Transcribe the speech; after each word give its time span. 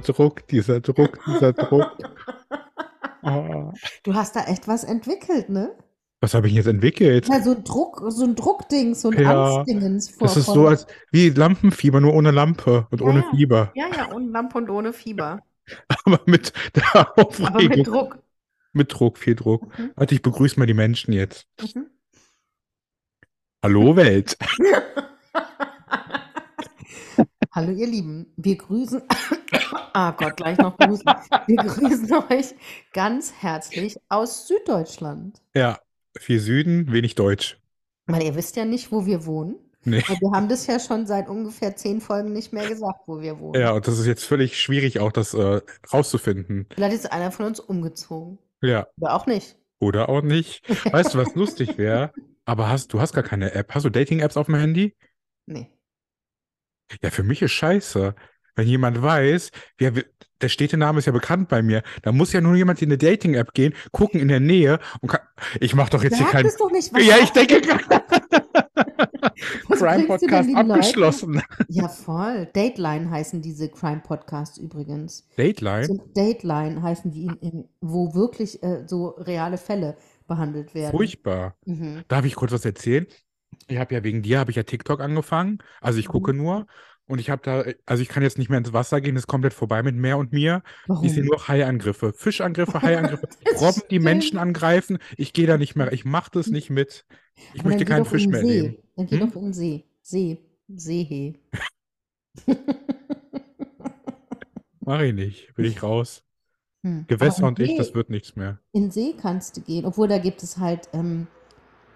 Druck, 0.00 0.46
dieser 0.48 0.80
Druck, 0.80 1.18
dieser 1.26 1.52
Druck. 1.52 1.96
Oh. 3.22 3.72
Du 4.02 4.14
hast 4.14 4.34
da 4.34 4.44
echt 4.44 4.66
was 4.66 4.82
entwickelt, 4.84 5.50
ne? 5.50 5.72
Was 6.22 6.34
habe 6.34 6.48
ich 6.48 6.54
jetzt 6.54 6.66
entwickelt? 6.66 7.28
Ja, 7.28 7.42
so 7.42 7.52
ein 7.52 7.64
Druck, 7.64 8.02
so 8.08 8.24
ein 8.24 8.34
Druckding, 8.34 8.94
so 8.94 9.10
ein 9.10 9.20
Ja, 9.20 9.56
Angstdingens 9.56 10.10
vor. 10.10 10.26
Das 10.26 10.36
ist 10.36 10.46
so 10.46 10.66
als 10.66 10.86
wie 11.12 11.30
Lampenfieber, 11.30 12.00
nur 12.00 12.14
ohne 12.14 12.30
Lampe 12.30 12.86
und 12.90 13.00
Ja, 13.00 13.06
ohne 13.06 13.20
ja. 13.20 13.30
Fieber. 13.30 13.72
Ja, 13.74 13.86
ja, 13.94 14.12
ohne 14.12 14.28
Lampe 14.30 14.58
und 14.58 14.70
ohne 14.70 14.92
Fieber. 14.92 15.40
Aber 16.04 16.20
mit 16.26 16.52
der 16.74 16.96
Aber 16.96 17.26
Aufregung. 17.26 17.68
mit 17.68 17.86
Druck. 17.86 18.18
Mit 18.72 18.92
Druck, 18.92 19.18
viel 19.18 19.34
Druck. 19.34 19.78
Mhm. 19.78 19.90
Warte, 19.96 20.14
ich 20.14 20.22
begrüße 20.22 20.58
mal 20.58 20.66
die 20.66 20.74
Menschen 20.74 21.12
jetzt. 21.12 21.46
Mhm. 21.74 21.86
Hallo 23.62 23.96
Welt. 23.96 24.36
Hallo, 27.52 27.72
ihr 27.72 27.86
Lieben. 27.86 28.32
Wir 28.36 28.56
grüßen. 28.56 29.02
Ah 29.92 30.12
Gott, 30.12 30.36
gleich 30.36 30.56
noch 30.58 30.78
grüßen. 30.78 31.04
Wir 31.48 31.56
grüßen 31.56 32.12
euch 32.30 32.54
ganz 32.92 33.32
herzlich 33.40 33.96
aus 34.08 34.46
Süddeutschland. 34.46 35.42
Ja, 35.52 35.80
viel 36.16 36.38
Süden, 36.38 36.92
wenig 36.92 37.16
Deutsch. 37.16 37.58
Weil 38.06 38.22
ihr 38.22 38.36
wisst 38.36 38.54
ja 38.54 38.64
nicht, 38.64 38.92
wo 38.92 39.04
wir 39.04 39.26
wohnen. 39.26 39.56
Nee. 39.82 40.00
Weil 40.06 40.16
wir 40.20 40.30
haben 40.30 40.48
das 40.48 40.68
ja 40.68 40.78
schon 40.78 41.08
seit 41.08 41.28
ungefähr 41.28 41.74
zehn 41.74 42.00
Folgen 42.00 42.32
nicht 42.32 42.52
mehr 42.52 42.68
gesagt, 42.68 43.00
wo 43.06 43.20
wir 43.20 43.40
wohnen. 43.40 43.60
Ja, 43.60 43.72
und 43.72 43.88
das 43.88 43.98
ist 43.98 44.06
jetzt 44.06 44.22
völlig 44.24 44.60
schwierig, 44.60 45.00
auch 45.00 45.10
das 45.10 45.34
äh, 45.34 45.60
rauszufinden. 45.92 46.68
Vielleicht 46.72 46.94
ist 46.94 47.10
einer 47.12 47.32
von 47.32 47.46
uns 47.46 47.58
umgezogen. 47.58 48.38
Ja, 48.62 48.86
Oder 49.00 49.14
auch 49.14 49.26
nicht. 49.26 49.56
oder 49.80 50.08
auch 50.08 50.22
nicht. 50.22 50.62
Weißt 50.92 51.14
du, 51.14 51.18
was 51.18 51.34
lustig 51.34 51.78
wäre? 51.78 52.12
Aber 52.44 52.68
hast 52.68 52.92
du 52.92 53.00
hast 53.00 53.12
gar 53.12 53.24
keine 53.24 53.54
App. 53.54 53.74
Hast 53.74 53.84
du 53.86 53.90
Dating-Apps 53.90 54.36
auf 54.36 54.46
dem 54.46 54.54
Handy? 54.54 54.94
Nee. 55.46 55.68
Ja, 57.02 57.10
für 57.10 57.22
mich 57.22 57.42
ist 57.42 57.52
scheiße. 57.52 58.14
Wenn 58.56 58.66
jemand 58.66 59.00
weiß, 59.00 59.52
wer, 59.78 59.92
der 60.40 60.48
Städtename 60.48 60.98
ist 60.98 61.06
ja 61.06 61.12
bekannt 61.12 61.48
bei 61.48 61.62
mir, 61.62 61.82
da 62.02 62.12
muss 62.12 62.32
ja 62.32 62.40
nur 62.40 62.56
jemand 62.56 62.82
in 62.82 62.88
eine 62.88 62.98
Dating-App 62.98 63.54
gehen, 63.54 63.74
gucken 63.92 64.20
in 64.20 64.28
der 64.28 64.40
Nähe 64.40 64.80
und 65.00 65.08
kann, 65.08 65.20
ich 65.60 65.74
mache 65.74 65.90
doch 65.90 66.02
jetzt 66.02 66.16
hier 66.16 66.26
Sag 66.26 66.32
keinen. 66.32 66.46
es 66.46 66.56
doch 66.56 66.70
nicht. 66.70 66.92
Was 66.92 67.06
Ja, 67.06 67.16
ich 67.22 67.30
denke 67.30 67.60
Crime 69.70 70.06
Podcast 70.06 70.48
die 70.48 70.52
Leute? 70.54 70.74
abgeschlossen. 70.74 71.42
Ja, 71.68 71.88
voll. 71.88 72.48
Dateline 72.52 73.10
heißen 73.10 73.40
diese 73.40 73.68
Crime 73.68 74.02
Podcasts 74.04 74.58
übrigens. 74.58 75.26
Dateline? 75.36 75.84
So 75.86 75.98
Dateline 76.14 76.82
heißen 76.82 77.10
die, 77.10 77.26
in, 77.26 77.36
in, 77.40 77.68
wo 77.80 78.14
wirklich 78.14 78.62
äh, 78.62 78.84
so 78.86 79.08
reale 79.08 79.56
Fälle 79.56 79.96
behandelt 80.26 80.74
werden. 80.74 80.96
Furchtbar. 80.96 81.56
Mhm. 81.64 82.02
Darf 82.08 82.24
ich 82.24 82.34
kurz 82.34 82.52
was 82.52 82.64
erzählen? 82.64 83.06
Ich 83.70 83.78
habe 83.78 83.94
ja 83.94 84.02
wegen 84.04 84.22
dir 84.22 84.38
habe 84.40 84.50
ich 84.50 84.56
ja 84.56 84.64
TikTok 84.64 85.00
angefangen. 85.00 85.58
Also 85.80 85.98
ich 86.00 86.08
gucke 86.08 86.34
nur 86.34 86.66
und 87.06 87.20
ich 87.20 87.30
habe 87.30 87.42
da, 87.44 87.64
also 87.86 88.02
ich 88.02 88.08
kann 88.08 88.22
jetzt 88.22 88.36
nicht 88.38 88.50
mehr 88.50 88.58
ins 88.58 88.72
Wasser 88.72 89.00
gehen, 89.00 89.16
ist 89.16 89.26
komplett 89.28 89.54
vorbei 89.54 89.82
mit 89.82 89.94
Meer 89.96 90.18
und 90.18 90.32
mir. 90.32 90.62
Ich 91.02 91.12
sehe 91.12 91.22
Warum? 91.22 91.26
nur 91.26 91.48
Haiangriffe, 91.48 92.12
Fischangriffe, 92.12 92.82
Haiangriffe, 92.82 93.28
Das 93.44 93.60
Robben, 93.62 93.82
die. 93.90 93.98
Menschen 94.00 94.38
angreifen. 94.38 94.98
Ich 95.16 95.32
gehe 95.32 95.46
da 95.46 95.56
nicht 95.56 95.76
mehr, 95.76 95.92
ich 95.92 96.04
mache 96.04 96.30
das 96.32 96.48
nicht 96.48 96.70
mit. 96.70 97.06
Ich 97.54 97.60
Aber 97.60 97.70
möchte 97.70 97.84
keinen 97.84 98.04
Fisch 98.04 98.26
mehr 98.26 98.40
See. 98.40 98.62
nehmen. 98.62 98.76
Dann 98.96 99.06
geh 99.06 99.20
Hm? 99.20 99.28
doch 99.30 99.36
in 99.36 99.42
den 99.44 99.52
See. 99.52 99.84
See. 100.02 100.38
Seehe. 100.68 101.34
Mache 104.80 105.06
ich 105.06 105.14
nicht, 105.14 105.56
will 105.56 105.66
ich 105.66 105.82
raus. 105.82 106.24
Hm. 106.82 107.04
Gewässer 107.08 107.46
und 107.46 107.58
ich, 107.60 107.76
das 107.76 107.88
See, 107.88 107.94
wird 107.94 108.08
nichts 108.10 108.36
mehr. 108.36 108.58
in 108.72 108.90
See 108.90 109.14
kannst 109.20 109.56
du 109.56 109.60
gehen. 109.60 109.84
Obwohl, 109.84 110.08
da 110.08 110.18
gibt 110.18 110.42
es 110.42 110.58
halt, 110.58 110.88
ähm, 110.92 111.26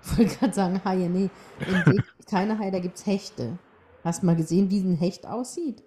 ich 0.04 0.18
wollte 0.18 0.36
gerade 0.36 0.54
sagen 0.54 0.84
Haie, 0.84 1.08
nee. 1.08 1.30
In 1.66 1.82
See 1.84 1.92
gibt 1.96 2.20
es 2.20 2.26
keine 2.26 2.58
Haie, 2.58 2.70
da 2.70 2.78
gibt 2.80 2.96
es 2.96 3.06
Hechte. 3.06 3.58
Hast 4.02 4.22
du 4.22 4.26
mal 4.26 4.36
gesehen, 4.36 4.70
wie 4.70 4.80
ein 4.80 4.96
Hecht 4.96 5.26
aussieht? 5.26 5.82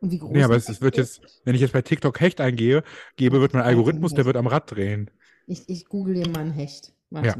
Und 0.00 0.10
wie 0.10 0.18
groß 0.18 0.30
Nee, 0.32 0.42
aber 0.42 0.56
es, 0.56 0.80
wird 0.80 0.98
ist? 0.98 1.18
jetzt, 1.22 1.40
wenn 1.44 1.54
ich 1.54 1.60
jetzt 1.60 1.72
bei 1.72 1.82
TikTok 1.82 2.20
Hecht 2.20 2.40
eingehe, 2.40 2.82
gebe, 3.16 3.40
wird 3.40 3.54
mein 3.54 3.62
Algorithmus, 3.62 4.14
der 4.14 4.24
wird 4.24 4.36
am 4.36 4.46
Rad 4.46 4.70
drehen. 4.70 5.10
Ich, 5.46 5.68
ich 5.68 5.86
google 5.86 6.14
dir 6.14 6.28
mal 6.28 6.40
ein 6.40 6.50
Hecht. 6.52 6.92
Warte. 7.10 7.28
Ja, 7.28 7.36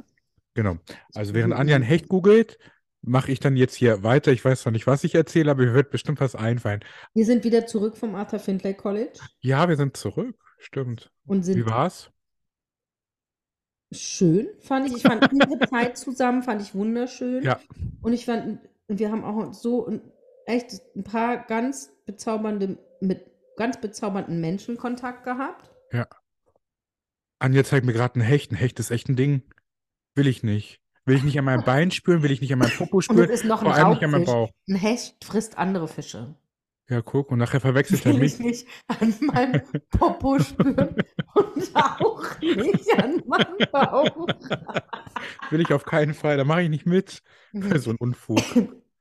genau. 0.54 0.78
Also 1.14 1.34
während 1.34 1.54
Anja 1.54 1.76
ein. 1.76 1.82
Hecht 1.82 2.08
googelt, 2.08 2.58
mache 3.02 3.32
ich 3.32 3.40
dann 3.40 3.56
jetzt 3.56 3.74
hier 3.74 4.02
weiter. 4.02 4.32
Ich 4.32 4.44
weiß 4.44 4.62
zwar 4.62 4.72
nicht, 4.72 4.86
was 4.86 5.04
ich 5.04 5.14
erzähle, 5.14 5.50
aber 5.50 5.64
mir 5.64 5.74
wird 5.74 5.90
bestimmt 5.90 6.20
was 6.20 6.34
einfallen. 6.34 6.80
Wir 7.14 7.26
sind 7.26 7.44
wieder 7.44 7.66
zurück 7.66 7.96
vom 7.96 8.14
Arthur 8.14 8.38
Findlay 8.38 8.74
College 8.74 9.18
Ja, 9.40 9.68
wir 9.68 9.76
sind 9.76 9.96
zurück. 9.96 10.36
Stimmt. 10.58 11.10
und 11.26 11.46
Wie 11.52 11.62
sind 11.62 11.66
war's? 11.66 12.10
Schön, 13.92 14.48
fand 14.60 14.86
ich. 14.86 14.96
Ich 14.96 15.02
fand 15.02 15.30
unsere 15.32 15.58
Zeit 15.70 15.96
zusammen, 15.96 16.42
fand 16.42 16.62
ich 16.62 16.74
wunderschön. 16.74 17.42
Ja. 17.42 17.60
Und 18.00 18.12
ich 18.12 18.24
fand, 18.24 18.60
und 18.88 18.98
wir 18.98 19.10
haben 19.10 19.24
auch 19.24 19.52
so 19.52 19.86
ein, 19.86 20.00
echt 20.46 20.80
ein 20.96 21.04
paar 21.04 21.38
ganz 21.38 21.92
bezaubernde, 22.06 22.78
mit 23.00 23.26
ganz 23.56 23.80
bezaubernden 23.80 24.40
Menschen 24.40 24.76
Kontakt 24.76 25.24
gehabt. 25.24 25.70
Ja. 25.92 26.06
Anja 27.38 27.64
zeigt 27.64 27.86
mir 27.86 27.92
gerade 27.92 28.18
ein 28.18 28.22
Hecht. 28.22 28.52
Ein 28.52 28.56
Hecht 28.56 28.78
ist 28.78 28.90
echt 28.90 29.08
ein 29.08 29.16
Ding. 29.16 29.42
Will 30.14 30.26
ich 30.26 30.42
nicht. 30.42 30.80
Will 31.04 31.16
ich 31.16 31.24
nicht 31.24 31.38
an 31.38 31.44
meinem 31.44 31.64
Bein 31.64 31.90
spüren, 31.90 32.22
will 32.22 32.30
ich 32.30 32.40
nicht 32.40 32.52
an 32.52 32.60
meinem 32.60 32.70
Popo 32.70 32.96
Und 32.96 33.00
es 33.00 33.04
spüren, 33.06 33.30
ist 33.30 33.44
noch 33.44 33.62
ein 33.62 33.66
vor 33.66 33.74
allem 33.74 33.90
nicht 33.90 34.04
an 34.04 34.10
meinem 34.12 34.24
Raubfisch. 34.24 34.52
Bauch. 34.52 34.68
Ein 34.68 34.76
Hecht 34.76 35.24
frisst 35.24 35.58
andere 35.58 35.88
Fische. 35.88 36.36
Ja, 36.88 37.00
guck, 37.00 37.30
und 37.30 37.38
nachher 37.38 37.60
verwechselt 37.60 38.04
er 38.04 38.12
Will 38.12 38.20
mich. 38.20 38.34
ich 38.34 38.40
nicht 38.40 38.66
an 38.88 39.14
meinem 39.20 39.62
Popo 39.90 40.38
spüren 40.38 40.96
und 41.34 41.70
auch 41.74 42.40
nicht 42.40 42.98
an 42.98 43.22
meinem 43.26 43.56
Bauch. 43.70 44.26
Will 45.50 45.60
ich 45.60 45.72
auf 45.72 45.84
keinen 45.84 46.14
Fall. 46.14 46.36
Da 46.36 46.44
mache 46.44 46.62
ich 46.62 46.68
nicht 46.68 46.86
mit. 46.86 47.22
Mhm. 47.52 47.78
So 47.78 47.90
ein 47.90 47.96
Unfug. 47.96 48.40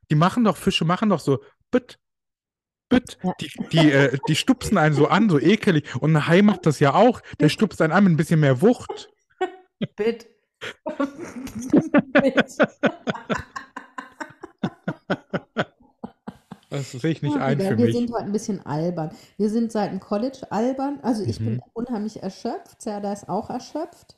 Die 0.09 0.15
machen 0.15 0.43
doch, 0.43 0.57
Fische 0.57 0.85
machen 0.85 1.09
doch 1.09 1.19
so, 1.19 1.43
bütt. 1.71 1.97
Ja. 3.23 3.33
Die, 3.39 3.49
die, 3.71 3.91
äh, 3.91 4.17
die 4.27 4.35
stupsen 4.35 4.77
einen 4.77 4.93
so 4.93 5.07
an, 5.07 5.29
so 5.29 5.39
ekelig. 5.39 5.95
Und 5.95 6.15
ein 6.15 6.27
Hai 6.27 6.41
macht 6.41 6.65
das 6.65 6.79
ja 6.79 6.93
auch. 6.93 7.21
Der 7.39 7.49
stupst 7.49 7.81
einen 7.81 7.93
an 7.93 8.03
mit 8.03 8.13
ein 8.13 8.17
bisschen 8.17 8.41
mehr 8.41 8.61
Wucht. 8.61 9.09
Bitte. 9.95 10.27
Das 16.91 17.01
sehe 17.01 17.11
ich 17.11 17.21
nicht 17.21 17.35
Ja, 17.35 17.45
ein 17.45 17.59
für 17.59 17.77
wir 17.77 17.85
mich. 17.85 17.95
sind 17.95 18.11
heute 18.11 18.23
ein 18.25 18.31
bisschen 18.31 18.65
albern. 18.65 19.11
Wir 19.37 19.49
sind 19.49 19.71
seit 19.71 19.91
dem 19.91 19.99
College 19.99 20.39
albern. 20.51 20.99
Also 21.01 21.23
ich 21.23 21.37
bin 21.39 21.55
Mhm. 21.55 21.61
unheimlich 21.73 22.21
erschöpft. 22.21 22.81
Serda 22.81 23.13
ist 23.13 23.29
auch 23.29 23.49
erschöpft. 23.49 24.17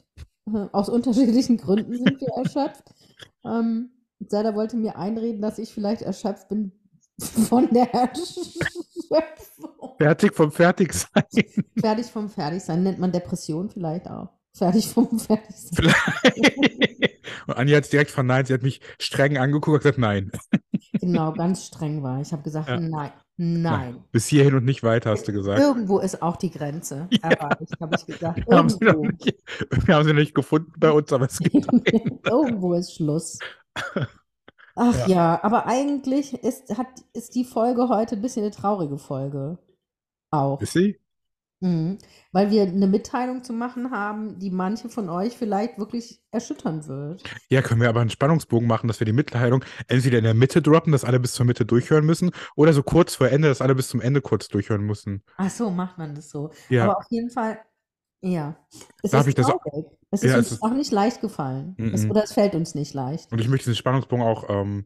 Äh, 0.53 0.65
Aus 0.71 0.89
unterschiedlichen 0.89 1.57
Gründen 1.57 1.93
sind 1.97 2.19
wir 2.21 2.29
erschöpft. 2.37 2.83
Ähm, 3.45 3.89
Serda 4.27 4.55
wollte 4.55 4.77
mir 4.77 4.97
einreden, 4.97 5.41
dass 5.41 5.59
ich 5.59 5.73
vielleicht 5.73 6.01
erschöpft 6.01 6.49
bin 6.49 6.71
von 7.19 7.69
der 7.73 7.93
Erschöpfung. 7.93 9.95
Fertig 9.97 10.33
vom 10.33 10.51
Fertigsein. 10.51 11.23
Fertig 11.79 12.05
vom 12.07 12.29
Fertigsein. 12.29 12.83
Nennt 12.83 12.99
man 12.99 13.11
Depression 13.11 13.69
vielleicht 13.69 14.09
auch. 14.09 14.29
Fertig 14.55 14.87
vom 14.87 15.19
Fertigsein. 15.19 15.71
Vielleicht. 15.75 17.13
Und 17.47 17.53
Anja 17.57 17.77
hat 17.77 17.83
es 17.85 17.89
direkt 17.89 18.11
verneint. 18.11 18.47
Sie 18.47 18.53
hat 18.53 18.63
mich 18.63 18.79
streng 18.99 19.37
angeguckt 19.37 19.67
und 19.75 19.79
gesagt, 19.79 19.97
nein. 19.97 20.31
Genau, 20.93 21.31
ganz 21.33 21.65
streng 21.65 22.03
war. 22.03 22.21
Ich 22.21 22.31
habe 22.31 22.43
gesagt, 22.43 22.69
Ja. 22.69 22.79
nein, 22.79 23.11
nein. 23.37 24.03
Bis 24.11 24.27
hierhin 24.27 24.53
und 24.55 24.65
nicht 24.65 24.83
weiter, 24.83 25.09
hast 25.11 25.27
du 25.27 25.33
gesagt. 25.33 25.59
Irgendwo 25.59 25.99
ist 25.99 26.21
auch 26.21 26.35
die 26.37 26.51
Grenze. 26.51 27.07
Erreicht, 27.21 27.79
habe 27.81 27.95
ich 27.97 28.05
gesagt. 28.05 28.47
Wir 28.47 28.57
haben, 28.57 28.69
sie 28.69 28.83
noch 28.85 29.01
nicht, 29.01 29.35
wir 29.85 29.95
haben 29.95 30.05
sie 30.05 30.13
nicht 30.13 30.35
gefunden 30.35 30.71
bei 30.77 30.91
uns, 30.91 31.11
aber 31.11 31.25
es 31.25 31.39
gibt. 31.39 31.67
Irgendwo 32.27 32.73
ist 32.73 32.93
Schluss. 32.95 33.39
Ach 34.75 35.07
Ja. 35.07 35.07
ja, 35.07 35.39
aber 35.43 35.65
eigentlich 35.67 36.33
ist, 36.43 36.77
hat, 36.77 36.87
ist 37.13 37.35
die 37.35 37.45
Folge 37.45 37.89
heute 37.89 38.15
ein 38.15 38.21
bisschen 38.21 38.43
eine 38.43 38.51
traurige 38.51 38.97
Folge. 38.97 39.57
Auch. 40.31 40.61
Ist 40.61 40.73
sie? 40.73 40.99
Mhm. 41.63 41.97
Weil 42.33 42.51
wir 42.51 42.63
eine 42.63 42.87
Mitteilung 42.87 43.43
zu 43.43 43.53
machen 43.53 43.91
haben, 43.91 44.37
die 44.37 44.51
manche 44.51 44.89
von 44.89 45.09
euch 45.09 45.37
vielleicht 45.37 45.77
wirklich 45.79 46.21
erschüttern 46.31 46.87
wird. 46.87 47.23
Ja, 47.49 47.61
können 47.61 47.79
wir 47.79 47.87
aber 47.87 48.01
einen 48.01 48.09
Spannungsbogen 48.09 48.67
machen, 48.67 48.87
dass 48.87 48.99
wir 48.99 49.05
die 49.05 49.13
Mitteilung 49.13 49.63
entweder 49.87 50.17
in 50.17 50.25
der 50.25 50.33
Mitte 50.33 50.61
droppen, 50.61 50.91
dass 50.91 51.05
alle 51.05 51.19
bis 51.21 51.33
zur 51.33 51.45
Mitte 51.45 51.65
durchhören 51.65 52.05
müssen, 52.05 52.31
oder 52.57 52.73
so 52.73 52.83
kurz 52.83 53.15
vor 53.15 53.29
Ende, 53.29 53.47
dass 53.47 53.61
alle 53.61 53.75
bis 53.75 53.87
zum 53.87 54.01
Ende 54.01 54.19
kurz 54.21 54.49
durchhören 54.49 54.81
müssen. 54.81 55.23
Ach 55.37 55.49
so, 55.49 55.69
macht 55.69 55.97
man 55.97 56.15
das 56.15 56.29
so. 56.29 56.51
Ja. 56.69 56.83
Aber 56.83 56.97
auf 56.97 57.05
jeden 57.09 57.29
Fall, 57.29 57.59
ja. 58.21 58.57
Es 59.01 59.11
Darf 59.11 59.21
ist 59.21 59.27
ich 59.29 59.35
das 59.35 59.45
auch-. 59.47 59.61
Es 60.11 60.21
ist 60.23 60.29
Ja, 60.29 60.37
uns 60.37 60.47
es 60.47 60.51
ist- 60.53 60.63
auch 60.63 60.73
nicht 60.73 60.91
leicht 60.91 61.21
gefallen. 61.21 61.75
Es, 61.93 62.03
Mhm. 62.03 62.11
oder 62.11 62.23
es 62.25 62.33
fällt 62.33 62.55
uns 62.55 62.75
nicht 62.75 62.93
leicht. 62.93 63.31
Und 63.31 63.39
ich 63.39 63.47
möchte 63.47 63.65
diesen 63.69 63.77
Spannungsbogen 63.77 64.23
auch 64.25 64.49
ähm, 64.49 64.85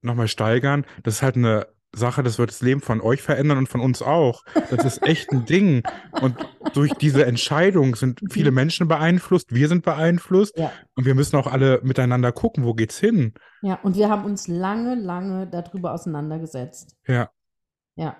nochmal 0.00 0.28
steigern. 0.28 0.86
Das 1.02 1.14
ist 1.16 1.22
halt 1.22 1.36
eine 1.36 1.66
Sache, 1.94 2.22
das 2.22 2.38
wird 2.38 2.50
das 2.50 2.60
Leben 2.60 2.80
von 2.82 3.00
euch 3.00 3.22
verändern 3.22 3.58
und 3.58 3.68
von 3.68 3.80
uns 3.80 4.02
auch. 4.02 4.44
Das 4.70 4.84
ist 4.84 5.02
echt 5.02 5.30
ein 5.32 5.46
Ding. 5.46 5.82
Und 6.20 6.36
durch 6.74 6.92
diese 6.94 7.24
Entscheidung 7.24 7.96
sind 7.96 8.20
viele 8.30 8.50
Menschen 8.50 8.88
beeinflusst, 8.88 9.54
wir 9.54 9.68
sind 9.68 9.84
beeinflusst 9.84 10.58
Ja. 10.58 10.70
und 10.96 11.06
wir 11.06 11.14
müssen 11.14 11.36
auch 11.36 11.46
alle 11.46 11.80
miteinander 11.82 12.30
gucken, 12.32 12.64
wo 12.64 12.74
geht's 12.74 12.98
hin. 12.98 13.32
Ja, 13.62 13.78
und 13.82 13.96
wir 13.96 14.10
haben 14.10 14.24
uns 14.24 14.48
lange, 14.48 14.94
lange 14.96 15.46
darüber 15.46 15.92
auseinandergesetzt. 15.94 16.96
Ja. 17.06 17.30
Ja, 17.96 18.16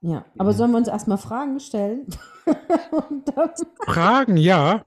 ja. 0.00 0.24
Aber 0.38 0.52
Mhm. 0.52 0.56
sollen 0.56 0.70
wir 0.72 0.78
uns 0.78 0.88
erstmal 0.88 1.18
Fragen 1.18 1.60
stellen? 1.60 2.06
Fragen, 3.86 4.36
ja. 4.36 4.84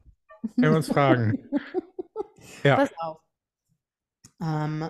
Wenn 0.56 0.72
wir 0.72 0.76
uns 0.78 0.88
fragen. 0.92 1.38
Ja. 2.64 2.76
pass 2.78 2.92
auf. 2.98 3.20
Ähm, 4.42 4.90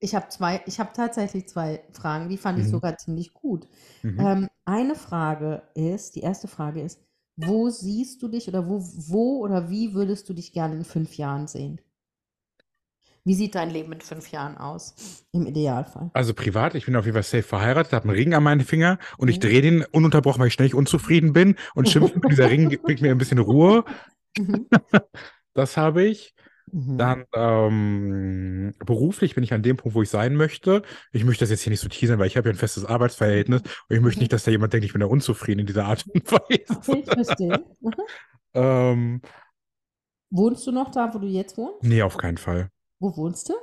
ich 0.00 0.14
habe 0.14 0.28
zwei, 0.28 0.62
ich 0.66 0.80
habe 0.80 0.90
tatsächlich 0.94 1.48
zwei 1.48 1.82
Fragen, 1.92 2.28
die 2.28 2.38
fand 2.38 2.58
ich 2.58 2.66
Mhm. 2.66 2.70
sogar 2.70 2.96
ziemlich 2.98 3.32
gut. 3.34 3.66
Mhm. 4.02 4.18
Ähm, 4.18 4.48
eine 4.64 4.94
Frage 4.94 5.62
ist, 5.74 6.16
die 6.16 6.20
erste 6.20 6.48
Frage 6.48 6.82
ist, 6.82 7.00
wo 7.36 7.70
siehst 7.70 8.22
du 8.22 8.28
dich 8.28 8.48
oder 8.48 8.68
wo, 8.68 8.80
wo 8.82 9.38
oder 9.40 9.70
wie 9.70 9.94
würdest 9.94 10.28
du 10.28 10.34
dich 10.34 10.52
gerne 10.52 10.76
in 10.76 10.84
fünf 10.84 11.16
Jahren 11.16 11.46
sehen? 11.46 11.80
Wie 13.24 13.32
sieht 13.32 13.54
dein 13.54 13.70
Leben 13.70 13.92
in 13.92 14.02
fünf 14.02 14.30
Jahren 14.30 14.58
aus? 14.58 14.94
Im 15.32 15.46
Idealfall. 15.46 16.10
Also 16.12 16.34
privat, 16.34 16.74
ich 16.74 16.86
bin 16.86 16.96
auf 16.96 17.04
jeden 17.04 17.14
Fall 17.14 17.22
safe 17.22 17.44
verheiratet, 17.44 17.92
habe 17.92 18.08
einen 18.08 18.16
Ring 18.16 18.34
an 18.34 18.42
meinen 18.42 18.62
Finger 18.62 18.98
und 19.16 19.28
ich 19.28 19.38
Mhm. 19.38 19.40
drehe 19.40 19.62
den 19.62 19.84
ununterbrochen, 19.84 20.40
weil 20.40 20.48
ich 20.48 20.54
ständig 20.54 20.74
unzufrieden 20.74 21.32
bin 21.32 21.54
und 21.74 21.88
schimpfe, 21.88 22.20
dieser 22.28 22.50
Ring 22.50 22.68
bringt 22.84 23.00
mir 23.00 23.12
ein 23.12 23.18
bisschen 23.18 23.38
Ruhe. 23.38 23.84
Mhm. 24.36 24.66
Das 25.54 25.76
habe 25.76 26.04
ich. 26.04 26.34
Mhm. 26.72 26.96
Dann 26.96 27.24
ähm, 27.34 28.74
beruflich 28.84 29.34
bin 29.34 29.42
ich 29.44 29.54
an 29.54 29.62
dem 29.62 29.76
Punkt, 29.78 29.94
wo 29.94 30.02
ich 30.02 30.10
sein 30.10 30.36
möchte. 30.36 30.82
Ich 31.12 31.24
möchte 31.24 31.42
das 31.44 31.50
jetzt 31.50 31.62
hier 31.62 31.70
nicht 31.70 31.80
so 31.80 31.88
teasern, 31.88 32.18
weil 32.18 32.26
ich 32.26 32.36
habe 32.36 32.48
ja 32.48 32.54
ein 32.54 32.58
festes 32.58 32.84
Arbeitsverhältnis 32.84 33.62
und 33.88 33.96
ich 33.96 34.02
möchte 34.02 34.20
Mhm. 34.20 34.22
nicht, 34.22 34.32
dass 34.32 34.44
da 34.44 34.50
jemand 34.50 34.72
denkt, 34.74 34.84
ich 34.84 34.92
bin 34.92 35.00
da 35.00 35.06
unzufrieden 35.06 35.60
in 35.60 35.66
dieser 35.66 35.86
Art 35.86 36.04
und 36.14 36.30
Weise. 36.32 36.76
Okay, 36.76 37.00
ich 37.04 37.12
verstehe. 37.12 37.64
Mhm. 37.80 37.94
Ähm, 38.54 39.20
Wohnst 40.30 40.66
du 40.66 40.72
noch 40.72 40.90
da, 40.90 41.14
wo 41.14 41.20
du 41.20 41.28
jetzt 41.28 41.56
wohnst? 41.56 41.80
nee, 41.82 42.02
auf 42.02 42.16
keinen 42.16 42.38
Fall. 42.38 42.70
Wo 42.98 43.14
wohnst 43.16 43.48
du? 43.50 43.54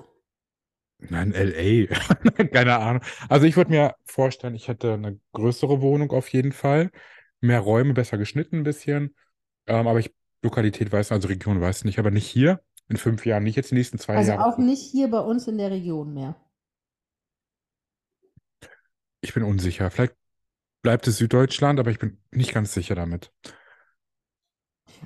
Nein, 0.99 1.33
LA. 1.33 1.87
Keine 2.51 2.77
Ahnung. 2.77 3.03
Also 3.29 3.45
ich 3.45 3.55
würde 3.55 3.69
mir 3.71 3.95
vorstellen, 4.05 4.55
ich 4.55 4.67
hätte 4.67 4.93
eine 4.93 5.19
größere 5.33 5.81
Wohnung 5.81 6.11
auf 6.11 6.27
jeden 6.29 6.51
Fall. 6.51 6.91
Mehr 7.39 7.59
Räume, 7.59 7.93
besser 7.93 8.17
geschnitten 8.17 8.57
ein 8.57 8.63
bisschen. 8.63 9.15
Ähm, 9.67 9.87
aber 9.87 9.99
ich, 9.99 10.13
Lokalität 10.43 10.91
weiß, 10.91 11.11
also 11.11 11.27
Region 11.27 11.61
weiß 11.61 11.83
nicht, 11.85 11.99
aber 11.99 12.11
nicht 12.11 12.27
hier. 12.27 12.61
In 12.89 12.97
fünf 12.97 13.25
Jahren, 13.25 13.43
nicht 13.43 13.55
jetzt 13.55 13.71
die 13.71 13.75
nächsten 13.75 13.97
zwei 13.99 14.17
Also 14.17 14.31
Jahre. 14.31 14.45
auch 14.45 14.57
nicht 14.57 14.81
hier 14.81 15.09
bei 15.09 15.19
uns 15.19 15.47
in 15.47 15.57
der 15.57 15.71
Region 15.71 16.13
mehr. 16.13 16.35
Ich 19.21 19.33
bin 19.33 19.43
unsicher. 19.43 19.91
Vielleicht 19.91 20.15
bleibt 20.83 21.07
es 21.07 21.17
Süddeutschland, 21.17 21.79
aber 21.79 21.91
ich 21.91 21.99
bin 21.99 22.19
nicht 22.31 22.53
ganz 22.53 22.73
sicher 22.73 22.95
damit. 22.95 23.31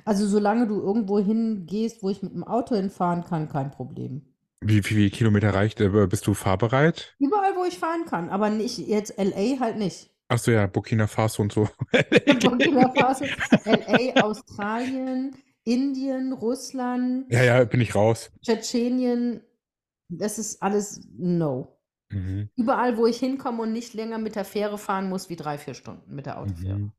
Also 0.04 0.28
solange 0.28 0.68
du 0.68 0.80
irgendwo 0.80 1.18
hingehst, 1.18 2.04
wo 2.04 2.08
ich 2.10 2.22
mit 2.22 2.32
dem 2.32 2.44
Auto 2.44 2.76
hinfahren 2.76 3.24
kann, 3.24 3.48
kein 3.48 3.72
Problem. 3.72 4.22
Wie, 4.60 4.76
wie 4.78 4.82
viele 4.82 5.10
Kilometer 5.10 5.54
reicht, 5.54 5.80
äh, 5.80 6.06
bist 6.06 6.26
du 6.26 6.34
fahrbereit? 6.34 7.16
Überall, 7.18 7.56
wo 7.56 7.64
ich 7.64 7.78
fahren 7.78 8.04
kann, 8.04 8.28
aber 8.28 8.50
nicht 8.50 8.76
jetzt 8.76 9.16
LA 9.16 9.58
halt 9.60 9.78
nicht. 9.78 10.10
Achso, 10.28 10.50
ja, 10.50 10.66
Burkina 10.66 11.06
Faso 11.06 11.42
und 11.42 11.52
so. 11.52 11.68
Burkina 12.40 12.88
Faso, 12.94 13.24
LA, 13.64 14.22
Australien, 14.22 15.36
Indien, 15.64 16.32
Russland, 16.32 17.26
Ja, 17.32 17.42
ja, 17.42 17.64
bin 17.64 17.80
ich 17.80 17.94
raus. 17.94 18.30
Tschetschenien, 18.42 19.40
das 20.08 20.38
ist 20.38 20.62
alles 20.62 21.00
no. 21.16 21.78
Mhm. 22.10 22.50
Überall, 22.56 22.96
wo 22.96 23.06
ich 23.06 23.18
hinkomme 23.18 23.62
und 23.62 23.72
nicht 23.72 23.94
länger 23.94 24.18
mit 24.18 24.34
der 24.36 24.44
Fähre 24.44 24.76
fahren 24.78 25.08
muss, 25.08 25.30
wie 25.30 25.36
drei, 25.36 25.58
vier 25.58 25.74
Stunden 25.74 26.14
mit 26.14 26.26
der 26.26 26.38
Autofähre. 26.38 26.78
Mhm. 26.78 26.92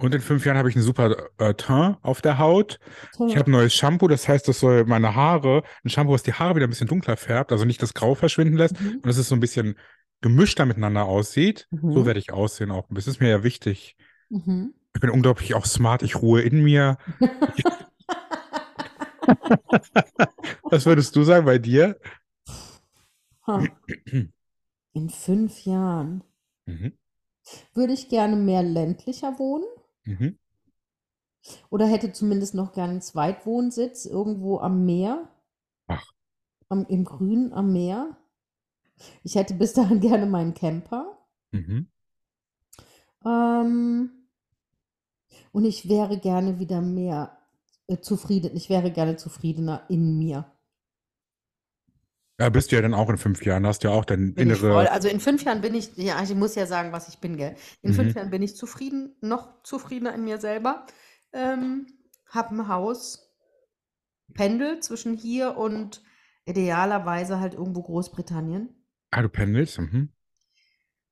Und 0.00 0.14
in 0.14 0.20
fünf 0.20 0.46
Jahren 0.46 0.56
habe 0.56 0.68
ich 0.70 0.76
einen 0.76 0.84
super 0.84 1.28
äh, 1.38 1.54
Teint 1.54 1.98
auf 2.02 2.22
der 2.22 2.38
Haut. 2.38 2.78
Ich 3.26 3.36
habe 3.36 3.50
ein 3.50 3.52
neues 3.52 3.74
Shampoo, 3.74 4.06
das 4.06 4.28
heißt, 4.28 4.46
das 4.46 4.60
soll 4.60 4.84
meine 4.84 5.16
Haare, 5.16 5.64
ein 5.84 5.88
Shampoo, 5.90 6.12
was 6.12 6.22
die 6.22 6.32
Haare 6.32 6.54
wieder 6.54 6.66
ein 6.68 6.70
bisschen 6.70 6.86
dunkler 6.86 7.16
färbt, 7.16 7.50
also 7.50 7.64
nicht 7.64 7.82
das 7.82 7.94
Grau 7.94 8.14
verschwinden 8.14 8.56
lässt 8.56 8.80
Mhm. 8.80 8.96
und 8.96 9.06
dass 9.06 9.16
es 9.18 9.28
so 9.28 9.34
ein 9.34 9.40
bisschen 9.40 9.76
gemischter 10.20 10.66
miteinander 10.66 11.04
aussieht. 11.04 11.66
Mhm. 11.70 11.92
So 11.92 12.06
werde 12.06 12.20
ich 12.20 12.32
aussehen 12.32 12.70
auch. 12.70 12.86
Das 12.90 13.08
ist 13.08 13.20
mir 13.20 13.28
ja 13.28 13.42
wichtig. 13.42 13.96
Mhm. 14.30 14.72
Ich 14.98 15.00
bin 15.00 15.10
unglaublich 15.10 15.54
auch 15.54 15.64
smart, 15.64 16.02
ich 16.02 16.16
ruhe 16.16 16.42
in 16.42 16.64
mir. 16.64 16.98
Was 20.70 20.86
würdest 20.86 21.14
du 21.14 21.22
sagen 21.22 21.46
bei 21.46 21.58
dir? 21.58 22.00
In 24.94 25.08
fünf 25.08 25.64
Jahren 25.64 26.24
Mhm. 26.66 26.98
würde 27.74 27.92
ich 27.92 28.08
gerne 28.08 28.34
mehr 28.34 28.64
ländlicher 28.64 29.38
wohnen 29.38 29.68
Mhm. 30.04 30.36
oder 31.70 31.86
hätte 31.86 32.12
zumindest 32.12 32.54
noch 32.54 32.72
gerne 32.72 32.94
einen 32.94 33.00
Zweitwohnsitz 33.00 34.04
irgendwo 34.04 34.58
am 34.58 34.84
Meer, 34.84 35.28
Ach. 35.86 36.04
am, 36.70 36.84
im 36.86 37.04
Grün 37.04 37.52
am 37.52 37.72
Meer. 37.72 38.16
Ich 39.22 39.36
hätte 39.36 39.54
bis 39.54 39.74
dahin 39.74 40.00
gerne 40.00 40.26
meinen 40.26 40.54
Camper. 40.54 41.24
Mhm. 41.52 41.86
Ähm, 43.24 44.17
und 45.58 45.64
ich 45.64 45.88
wäre 45.88 46.18
gerne 46.20 46.60
wieder 46.60 46.80
mehr 46.80 47.36
äh, 47.88 47.98
zufrieden. 47.98 48.56
Ich 48.56 48.70
wäre 48.70 48.92
gerne 48.92 49.16
zufriedener 49.16 49.82
in 49.88 50.16
mir. 50.16 50.44
Ja, 52.40 52.48
bist 52.48 52.70
du 52.70 52.76
ja 52.76 52.82
dann 52.82 52.94
auch 52.94 53.10
in 53.10 53.18
fünf 53.18 53.44
Jahren, 53.44 53.66
hast 53.66 53.82
du 53.82 53.88
ja 53.88 53.94
auch 53.94 54.04
dein 54.04 54.34
Bin 54.34 54.50
ich 54.50 54.60
voll. 54.60 54.70
innere. 54.70 54.92
Also 54.92 55.08
in 55.08 55.18
fünf 55.18 55.42
Jahren 55.42 55.60
bin 55.60 55.74
ich, 55.74 55.96
ja, 55.96 56.22
ich 56.22 56.32
muss 56.36 56.54
ja 56.54 56.66
sagen, 56.66 56.92
was 56.92 57.08
ich 57.08 57.18
bin, 57.18 57.36
gell? 57.36 57.56
In 57.82 57.90
Mhm. 57.90 57.94
fünf 57.94 58.14
Jahren 58.14 58.30
bin 58.30 58.42
ich 58.42 58.54
zufrieden, 58.56 59.16
noch 59.20 59.64
zufriedener 59.64 60.14
in 60.14 60.22
mir 60.24 60.38
selber. 60.38 60.86
Ähm, 61.32 61.86
hab 62.30 62.52
ein 62.52 62.68
Haus, 62.68 63.34
pendel 64.34 64.80
zwischen 64.80 65.16
hier 65.16 65.56
und 65.58 66.02
idealerweise 66.46 67.40
halt 67.40 67.54
irgendwo 67.54 67.82
Großbritannien. 67.82 68.68
Ah, 69.10 69.22
du 69.22 69.28
pendelst? 69.28 69.78
Mhm. 69.78 70.12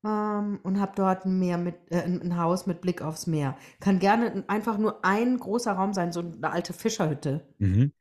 Ähm, 0.07 0.59
und 0.63 0.79
habe 0.79 0.93
dort 0.95 1.25
ein 1.25 1.37
Meer 1.39 1.57
mit, 1.57 1.75
äh, 1.91 2.01
ein 2.03 2.37
Haus 2.37 2.65
mit 2.65 2.79
Blick 2.81 3.01
aufs 3.01 3.27
Meer. 3.27 3.57
Kann 3.81 3.99
gerne 3.99 4.43
einfach 4.47 4.77
nur 4.77 5.03
ein 5.03 5.37
großer 5.37 5.73
Raum 5.73 5.93
sein, 5.93 6.11
so 6.13 6.21
eine 6.21 6.49
alte 6.51 6.71
Fischerhütte. 6.73 7.45
Mhm. 7.57 7.91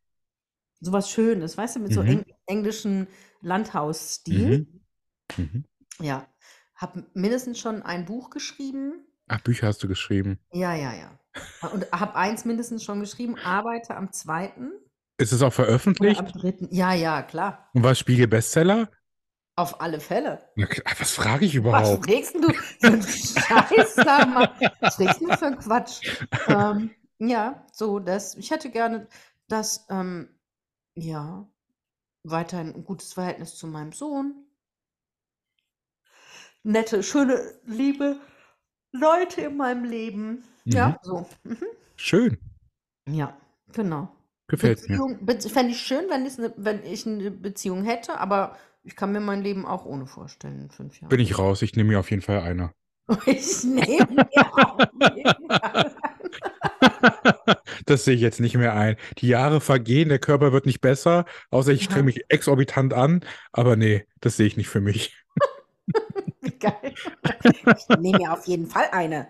Sowas 0.80 1.10
Schönes, 1.10 1.56
weißt 1.58 1.76
du, 1.76 1.80
mit 1.80 1.92
so 1.92 2.02
Mhm. 2.02 2.08
eng, 2.08 2.24
englischen 2.46 3.08
Landhausstil. 3.40 4.68
Mhm. 5.36 5.44
Mhm. 5.44 5.64
Ja. 6.00 6.26
Hab 6.74 6.96
mindestens 7.14 7.58
schon 7.58 7.82
ein 7.82 8.04
Buch 8.04 8.30
geschrieben. 8.30 9.06
Ach, 9.28 9.40
Bücher 9.40 9.66
hast 9.66 9.82
du 9.82 9.88
geschrieben. 9.88 10.38
Ja, 10.52 10.74
ja, 10.74 10.92
ja. 10.94 11.18
Und 11.72 11.90
habe 11.90 12.14
eins 12.14 12.44
mindestens 12.44 12.84
schon 12.84 13.00
geschrieben, 13.00 13.36
arbeite 13.38 13.96
am 13.96 14.12
zweiten 14.12 14.70
Ist 15.18 15.32
es 15.32 15.40
auch 15.40 15.46
oder 15.46 15.52
veröffentlicht? 15.52 16.20
am 16.20 16.26
dritten. 16.28 16.68
Ja, 16.70 16.92
ja, 16.92 17.22
klar. 17.22 17.70
Und 17.72 17.82
war 17.82 17.94
Spiegel 17.94 18.28
Bestseller? 18.28 18.90
Auf 19.58 19.80
alle 19.80 20.00
Fälle. 20.00 20.38
Na, 20.54 20.66
klar, 20.66 20.94
was 20.98 21.10
frage 21.12 21.46
ich 21.46 21.52
Was 21.54 21.56
überhaupt? 21.56 22.10
fragst 22.10 22.34
denn 22.34 22.42
du 22.42 22.52
für 22.52 22.86
einen 22.88 23.02
Scheiß, 23.02 23.94
sag 23.94 24.28
mal? 24.28 24.50
Was 24.80 24.96
fragst 24.96 25.20
du 25.22 25.28
für 25.28 25.46
einen 25.46 25.58
Quatsch? 25.58 26.22
Ähm, 26.46 26.90
ja, 27.18 27.64
so, 27.72 27.98
das, 27.98 28.34
ich 28.34 28.50
hätte 28.50 28.70
gerne, 28.70 29.08
dass, 29.48 29.86
ähm, 29.88 30.28
ja, 30.94 31.48
weiterhin 32.22 32.74
ein 32.74 32.84
gutes 32.84 33.14
Verhältnis 33.14 33.56
zu 33.56 33.66
meinem 33.66 33.92
Sohn. 33.92 34.34
Nette, 36.62 37.02
schöne, 37.02 37.40
liebe 37.64 38.18
Leute 38.92 39.42
in 39.42 39.56
meinem 39.56 39.84
Leben. 39.84 40.44
Mhm. 40.64 40.72
Ja, 40.72 40.98
so. 41.02 41.26
Mhm. 41.44 41.64
Schön. 41.96 42.38
Ja, 43.08 43.36
genau. 43.72 44.08
Gefällt 44.48 44.80
mir. 44.82 44.98
Beziehung, 44.98 45.24
Be 45.24 45.40
fände 45.40 45.72
ich 45.72 45.80
schön, 45.80 46.10
wenn, 46.10 46.24
ne, 46.24 46.52
wenn 46.56 46.84
ich 46.84 47.06
eine 47.06 47.30
Beziehung 47.30 47.84
hätte, 47.84 48.18
aber 48.20 48.56
ich 48.86 48.94
kann 48.96 49.12
mir 49.12 49.20
mein 49.20 49.42
Leben 49.42 49.66
auch 49.66 49.84
ohne 49.84 50.06
vorstellen 50.06 50.60
in 50.60 50.70
fünf 50.70 51.00
Jahren. 51.00 51.08
Bin 51.10 51.20
ich 51.20 51.38
raus. 51.38 51.60
Ich 51.62 51.74
nehme 51.74 51.90
mir 51.90 52.00
auf 52.00 52.10
jeden 52.10 52.22
Fall 52.22 52.40
eine. 52.40 52.72
Ich 53.26 53.62
nehme 53.64 54.06
mir 54.14 54.58
auf 54.58 54.88
jeden 55.14 55.48
Fall. 55.48 55.94
Das 57.86 58.04
sehe 58.04 58.14
ich 58.16 58.20
jetzt 58.20 58.40
nicht 58.40 58.56
mehr 58.56 58.74
ein. 58.74 58.96
Die 59.18 59.28
Jahre 59.28 59.60
vergehen, 59.60 60.08
der 60.08 60.18
Körper 60.18 60.52
wird 60.52 60.66
nicht 60.66 60.80
besser, 60.80 61.24
außer 61.50 61.70
ich 61.72 61.84
strenge 61.84 62.02
mich 62.04 62.24
exorbitant 62.28 62.94
an. 62.94 63.20
Aber 63.52 63.76
nee, 63.76 64.06
das 64.20 64.36
sehe 64.36 64.46
ich 64.46 64.56
nicht 64.56 64.68
für 64.68 64.80
mich. 64.80 65.16
Geil. 66.58 66.94
Ich 67.76 67.88
nehme 67.98 68.18
mir 68.18 68.32
auf 68.32 68.46
jeden 68.46 68.66
Fall 68.66 68.86
eine. 68.90 69.28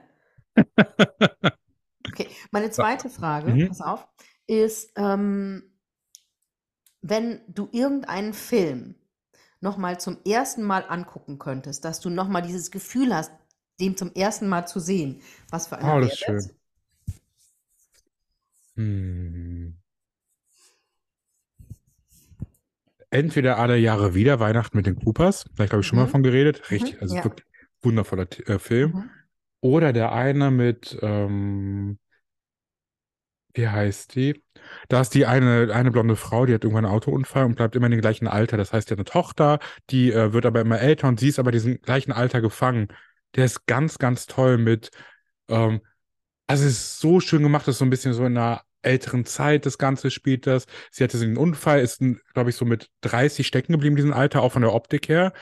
Okay, 2.08 2.28
meine 2.50 2.70
zweite 2.70 3.10
Frage, 3.10 3.50
Mhm. 3.52 3.68
pass 3.68 3.82
auf, 3.82 4.06
ist, 4.46 4.92
ähm, 4.96 5.64
wenn 7.02 7.40
du 7.48 7.68
irgendeinen 7.72 8.32
Film 8.32 8.94
nochmal 9.60 9.98
zum 10.00 10.18
ersten 10.26 10.62
Mal 10.62 10.84
angucken 10.88 11.38
könntest, 11.38 11.84
dass 11.84 12.00
du 12.00 12.10
nochmal 12.10 12.42
dieses 12.42 12.70
Gefühl 12.70 13.14
hast, 13.14 13.32
den 13.80 13.96
zum 13.96 14.12
ersten 14.14 14.48
Mal 14.48 14.66
zu 14.66 14.80
sehen. 14.80 15.20
Was 15.50 15.66
für 15.68 15.78
einer 15.78 15.96
Oh, 15.96 16.00
wäre 16.00 16.02
das 16.02 16.12
ist 16.12 16.18
schön. 16.18 16.50
Hm. 18.76 19.76
entweder 23.10 23.58
alle 23.58 23.76
Jahre 23.76 24.14
wieder 24.14 24.40
Weihnachten 24.40 24.76
mit 24.76 24.86
den 24.86 24.96
Coopers, 24.96 25.44
da 25.56 25.64
habe 25.64 25.80
ich 25.80 25.80
ich 25.80 25.86
schon 25.86 25.98
mal 25.98 26.06
Mhm. 26.06 26.10
von 26.10 26.22
geredet, 26.22 26.62
Mhm, 26.70 26.70
richtig, 26.70 27.00
also 27.00 27.16
ja. 27.16 27.24
wirklich 27.24 27.46
wundervoller 27.82 28.26
äh, 28.48 28.58
Film. 28.58 28.92
Mhm. 28.92 29.10
Oder 29.60 29.92
der 29.92 30.12
eine 30.12 30.50
mit, 30.50 30.98
ähm, 31.02 31.98
wie 33.56 33.68
heißt 33.68 34.14
die? 34.14 34.42
Da 34.88 35.00
ist 35.00 35.14
die 35.14 35.26
eine, 35.26 35.72
eine 35.72 35.90
blonde 35.90 36.16
Frau, 36.16 36.46
die 36.46 36.54
hat 36.54 36.64
irgendwann 36.64 36.84
einen 36.84 36.94
Autounfall 36.94 37.44
und 37.44 37.56
bleibt 37.56 37.74
immer 37.76 37.86
in 37.86 37.92
dem 37.92 38.00
gleichen 38.00 38.26
Alter. 38.28 38.56
Das 38.56 38.72
heißt, 38.72 38.88
die 38.88 38.92
hat 38.92 38.98
eine 38.98 39.04
Tochter, 39.04 39.58
die 39.90 40.12
äh, 40.12 40.32
wird 40.32 40.46
aber 40.46 40.60
immer 40.60 40.80
älter 40.80 41.08
und 41.08 41.20
sie 41.20 41.28
ist 41.28 41.38
aber 41.38 41.52
diesem 41.52 41.80
gleichen 41.80 42.12
Alter 42.12 42.40
gefangen. 42.40 42.88
Der 43.34 43.44
ist 43.46 43.66
ganz, 43.66 43.98
ganz 43.98 44.26
toll 44.26 44.58
mit, 44.58 44.90
ähm, 45.48 45.80
also 46.46 46.64
es 46.64 46.72
ist 46.72 47.00
so 47.00 47.20
schön 47.20 47.42
gemacht, 47.42 47.66
das 47.66 47.76
ist 47.76 47.78
so 47.80 47.84
ein 47.84 47.90
bisschen 47.90 48.12
so 48.12 48.24
in 48.26 48.36
einer 48.36 48.62
älteren 48.82 49.24
Zeit, 49.24 49.66
das 49.66 49.78
Ganze 49.78 50.10
spielt 50.10 50.46
das. 50.46 50.66
Sie 50.90 51.02
hatte 51.02 51.18
so 51.18 51.24
einen 51.24 51.36
Unfall, 51.36 51.80
ist, 51.80 52.00
glaube 52.34 52.50
ich, 52.50 52.56
so 52.56 52.64
mit 52.64 52.90
30 53.02 53.46
stecken 53.46 53.72
geblieben, 53.72 53.96
in 53.96 54.04
diesem 54.04 54.12
Alter, 54.12 54.42
auch 54.42 54.52
von 54.52 54.62
der 54.62 54.74
Optik 54.74 55.08
her. 55.08 55.32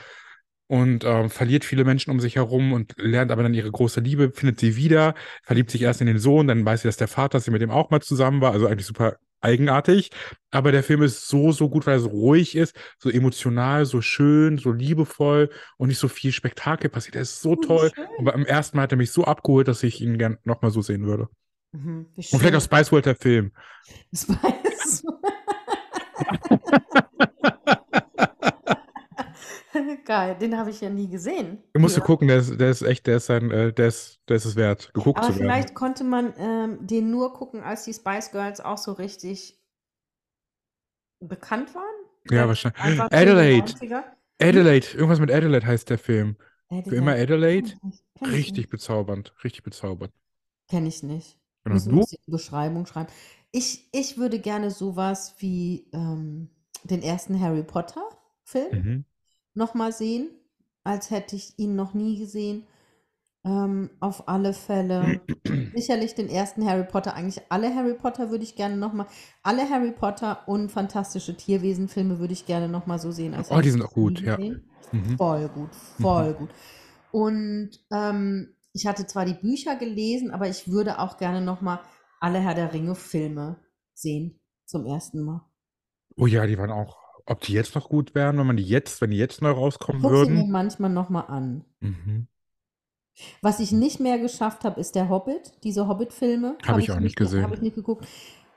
Und 0.67 1.03
ähm, 1.03 1.29
verliert 1.29 1.63
viele 1.63 1.83
Menschen 1.83 2.09
um 2.09 2.19
sich 2.19 2.37
herum 2.37 2.73
und 2.73 2.93
lernt 2.97 3.31
aber 3.31 3.43
dann 3.43 3.53
ihre 3.53 3.69
große 3.71 3.99
Liebe, 3.99 4.31
findet 4.33 4.59
sie 4.59 4.75
wieder, 4.75 5.13
verliebt 5.43 5.69
sich 5.69 5.83
erst 5.83 6.01
in 6.01 6.07
den 6.07 6.17
Sohn, 6.17 6.47
dann 6.47 6.65
weiß 6.65 6.81
sie, 6.81 6.87
dass 6.87 6.97
der 6.97 7.07
Vater, 7.07 7.37
dass 7.37 7.45
sie 7.45 7.51
mit 7.51 7.61
dem 7.61 7.69
auch 7.69 7.91
mal 7.91 8.01
zusammen 8.01 8.41
war, 8.41 8.51
also 8.51 8.65
eigentlich 8.65 8.87
super 8.87 9.17
eigenartig. 9.41 10.09
Aber 10.49 10.71
der 10.71 10.81
Film 10.81 11.03
ist 11.03 11.27
so, 11.27 11.51
so 11.51 11.69
gut, 11.69 11.85
weil 11.85 11.95
er 11.97 11.99
so 11.99 12.09
ruhig 12.09 12.55
ist, 12.55 12.75
so 12.97 13.11
emotional, 13.11 13.85
so 13.85 14.01
schön, 14.01 14.57
so 14.57 14.71
liebevoll 14.71 15.51
und 15.77 15.89
nicht 15.89 15.99
so 15.99 16.07
viel 16.07 16.31
Spektakel 16.31 16.89
passiert. 16.89 17.15
Er 17.15 17.21
ist 17.21 17.41
so 17.41 17.51
Oh, 17.51 17.55
toll. 17.55 17.91
schön. 17.93 18.07
Aber 18.17 18.33
im 18.33 18.45
ersten 18.47 18.77
Mal 18.77 18.83
hat 18.83 18.91
er 18.91 18.97
mich 18.97 19.11
so 19.11 19.23
abgeholt, 19.23 19.67
dass 19.67 19.83
ich 19.83 20.01
ihn 20.01 20.17
gern 20.17 20.37
nochmal 20.45 20.71
so 20.71 20.81
sehen 20.81 21.05
würde. 21.05 21.27
Mhm, 21.73 22.07
Und 22.15 22.23
vielleicht 22.39 22.55
auch 22.55 22.61
Spice 22.61 22.91
World 22.91 23.05
der 23.05 23.15
Film. 23.15 23.51
Spice. 24.15 25.03
Geil, 30.05 30.37
den 30.39 30.57
habe 30.57 30.69
ich 30.69 30.81
ja 30.81 30.89
nie 30.89 31.09
gesehen. 31.09 31.63
Du 31.73 31.79
musst 31.81 31.97
Ja. 31.97 32.03
gucken, 32.03 32.27
der 32.27 32.37
ist, 32.37 32.59
der 32.59 32.69
ist 32.71 32.81
echt, 32.81 33.05
der 33.05 33.17
ist 33.17 33.25
sein, 33.25 33.51
äh, 33.51 33.73
der 33.73 33.87
ist, 33.87 34.21
der 34.29 34.37
ist 34.37 34.45
es 34.45 34.55
wert, 34.55 34.93
geguckt 34.93 35.19
Aber 35.19 35.27
zu 35.27 35.39
werden. 35.39 35.47
vielleicht 35.51 35.75
konnte 35.75 36.03
man 36.03 36.33
ähm, 36.37 36.87
den 36.87 37.11
nur 37.11 37.33
gucken, 37.33 37.61
als 37.61 37.83
die 37.83 37.93
Spice 37.93 38.31
Girls 38.31 38.61
auch 38.61 38.77
so 38.77 38.93
richtig 38.93 39.59
bekannt 41.19 41.73
waren. 41.75 41.83
Ja, 42.29 42.47
wahrscheinlich. 42.47 42.81
einfach 42.81 43.11
Adelaide. 43.11 43.71
90er. 43.71 44.03
Adelaide, 44.41 44.87
irgendwas 44.93 45.19
mit 45.19 45.31
Adelaide 45.31 45.65
heißt 45.65 45.89
der 45.89 45.97
Film. 45.97 46.37
Für 46.69 46.95
immer 46.95 47.13
Adelaide. 47.13 47.73
Richtig 48.21 48.69
bezaubernd, 48.69 49.33
richtig 49.43 49.63
bezaubernd. 49.63 50.13
Kenne 50.69 50.87
ich 50.87 51.03
nicht. 51.03 51.37
Und 51.65 51.73
Müssen 51.73 51.95
du? 51.95 52.05
die 52.05 52.31
Beschreibung 52.31 52.85
schreiben. 52.85 53.09
Ich, 53.51 53.87
ich 53.93 54.17
würde 54.17 54.39
gerne 54.39 54.71
sowas 54.71 55.35
wie 55.39 55.87
ähm, 55.93 56.49
den 56.83 57.01
ersten 57.01 57.39
Harry 57.39 57.63
Potter 57.63 58.03
Film 58.43 58.83
Mhm. 58.83 59.05
Nochmal 59.55 59.91
sehen, 59.91 60.29
als 60.83 61.11
hätte 61.11 61.35
ich 61.35 61.57
ihn 61.57 61.75
noch 61.75 61.93
nie 61.93 62.17
gesehen. 62.17 62.67
Ähm, 63.43 63.91
auf 63.99 64.27
alle 64.27 64.53
Fälle. 64.53 65.21
Sicherlich 65.75 66.15
den 66.15 66.29
ersten 66.29 66.65
Harry 66.65 66.85
Potter, 66.85 67.13
eigentlich 67.15 67.41
alle 67.49 67.73
Harry 67.75 67.93
Potter 67.93 68.31
würde 68.31 68.43
ich 68.43 68.55
gerne 68.55 68.75
nochmal, 68.77 69.07
alle 69.43 69.69
Harry 69.69 69.91
Potter 69.91 70.47
und 70.47 70.71
fantastische 70.71 71.35
Tierwesen-Filme 71.35 72.19
würde 72.19 72.33
ich 72.33 72.45
gerne 72.45 72.69
nochmal 72.69 72.97
so 72.97 73.11
sehen. 73.11 73.35
Oh, 73.49 73.61
die 73.61 73.69
sind 73.69 73.83
auch 73.83 73.91
gut, 73.91 74.21
ja. 74.21 74.37
Mhm. 74.37 75.17
Voll 75.17 75.49
gut, 75.49 75.75
voll 76.01 76.33
gut. 76.33 76.49
Und 77.11 77.71
ähm, 77.91 78.55
ich 78.73 78.87
hatte 78.87 79.05
zwar 79.05 79.25
die 79.25 79.35
Bücher 79.35 79.75
gelesen, 79.75 80.31
aber 80.31 80.47
ich 80.49 80.69
würde 80.69 80.99
auch 80.99 81.17
gerne 81.17 81.41
nochmal 81.41 81.79
alle 82.19 82.39
Herr 82.39 82.55
der 82.55 82.73
Ringe-Filme 82.73 83.57
sehen 83.93 84.39
zum 84.65 84.85
ersten 84.85 85.21
Mal. 85.23 85.41
Oh 86.17 86.27
ja, 86.27 86.45
die 86.45 86.57
waren 86.57 86.71
auch. 86.71 87.04
Ob 87.25 87.41
die 87.41 87.53
jetzt 87.53 87.73
noch 87.75 87.89
gut 87.89 88.13
wären, 88.13 88.37
wenn 88.37 88.47
man 88.47 88.57
die 88.57 88.63
jetzt, 88.63 89.01
wenn 89.01 89.11
die 89.11 89.17
jetzt 89.17 89.41
neu 89.41 89.51
rauskommen 89.51 90.01
Guck 90.01 90.11
sie 90.11 90.31
mir 90.31 90.37
würden? 90.39 90.51
manchmal 90.51 90.91
nochmal 90.91 91.25
an. 91.27 91.65
Mhm. 91.79 92.27
Was 93.41 93.59
ich 93.59 93.71
nicht 93.71 93.99
mehr 93.99 94.19
geschafft 94.19 94.63
habe, 94.65 94.79
ist 94.79 94.93
der 94.95 95.09
Hobbit, 95.09 95.53
diese 95.63 95.87
Hobbit-Filme. 95.87 96.57
Hab 96.67 96.77
ich 96.79 96.91
auch 96.91 96.99
nicht 96.99 97.15
gesehen. 97.15 97.43
Habe 97.43 97.55
ich 97.55 97.61
nicht 97.61 97.75
geguckt. 97.75 98.05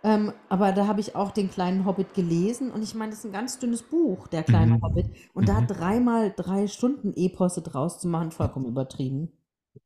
Ähm, 0.05 0.33
aber 0.49 0.73
da 0.73 0.87
habe 0.87 1.01
ich 1.01 1.17
auch 1.17 1.33
den 1.33 1.51
kleinen 1.51 1.85
Hobbit 1.85 2.15
gelesen 2.15 2.71
und 2.71 2.83
ich 2.83 2.95
meine, 2.95 3.11
das 3.11 3.21
ist 3.21 3.25
ein 3.27 3.33
ganz 3.33 3.59
dünnes 3.59 3.83
Buch, 3.83 4.29
der 4.29 4.45
kleine 4.45 4.75
Mhm. 4.75 4.83
Hobbit. 4.83 5.07
Und 5.35 5.49
da 5.49 5.61
Mhm. 5.61 5.67
dreimal 5.67 6.33
drei 6.37 6.67
Stunden 6.69 7.13
Eposse 7.17 7.63
draus 7.63 7.99
zu 8.01 8.07
machen, 8.09 8.31
vollkommen 8.31 8.67
übertrieben. 8.67 9.33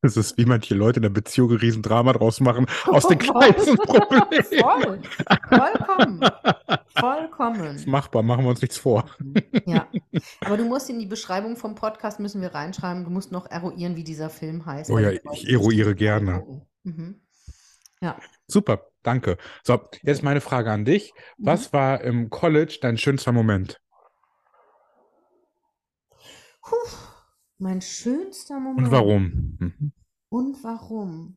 Das 0.00 0.16
ist, 0.16 0.38
wie 0.38 0.46
manche 0.46 0.74
Leute 0.74 0.98
in 0.98 1.02
der 1.02 1.10
Beziehung 1.10 1.50
ein 1.50 1.56
Riesendrama 1.58 2.12
draus 2.12 2.40
machen, 2.40 2.66
aus 2.86 3.06
den 3.06 3.18
kleinsten 3.18 3.76
Problemen. 3.76 4.42
Voll. 4.60 5.02
Vollkommen. 5.48 6.22
Ist 6.22 6.98
Vollkommen. 6.98 7.82
machbar, 7.86 8.22
machen 8.22 8.44
wir 8.44 8.50
uns 8.50 8.62
nichts 8.62 8.78
vor. 8.78 9.04
Ja. 9.66 9.88
Aber 10.40 10.56
du 10.56 10.64
musst 10.64 10.88
in 10.90 10.98
die 10.98 11.06
Beschreibung 11.06 11.56
vom 11.56 11.74
Podcast 11.74 12.20
müssen 12.20 12.40
wir 12.40 12.54
reinschreiben. 12.54 13.04
Du 13.04 13.10
musst 13.10 13.32
noch 13.32 13.46
eruieren, 13.50 13.96
wie 13.96 14.04
dieser 14.04 14.30
Film 14.30 14.66
heißt. 14.66 14.90
Oh 14.90 14.98
ja, 14.98 15.10
Leute 15.10 15.22
ich 15.32 15.48
eruiere 15.48 15.94
gerne. 15.94 16.40
gucken. 16.40 16.62
Mhm. 16.84 17.20
Ja. 18.00 18.18
Super, 18.48 18.88
danke. 19.02 19.38
So, 19.62 19.80
jetzt 20.02 20.22
meine 20.22 20.40
Frage 20.40 20.70
an 20.72 20.84
dich. 20.84 21.12
Mhm. 21.38 21.46
Was 21.46 21.72
war 21.72 22.00
im 22.00 22.30
College 22.30 22.78
dein 22.80 22.98
schönster 22.98 23.32
Moment? 23.32 23.78
Puh, 26.62 26.76
mein 27.62 27.80
schönster 27.80 28.60
Moment. 28.60 28.86
Und 28.86 28.92
warum? 28.92 29.56
Mhm. 29.58 29.92
Und 30.28 30.64
warum? 30.64 31.36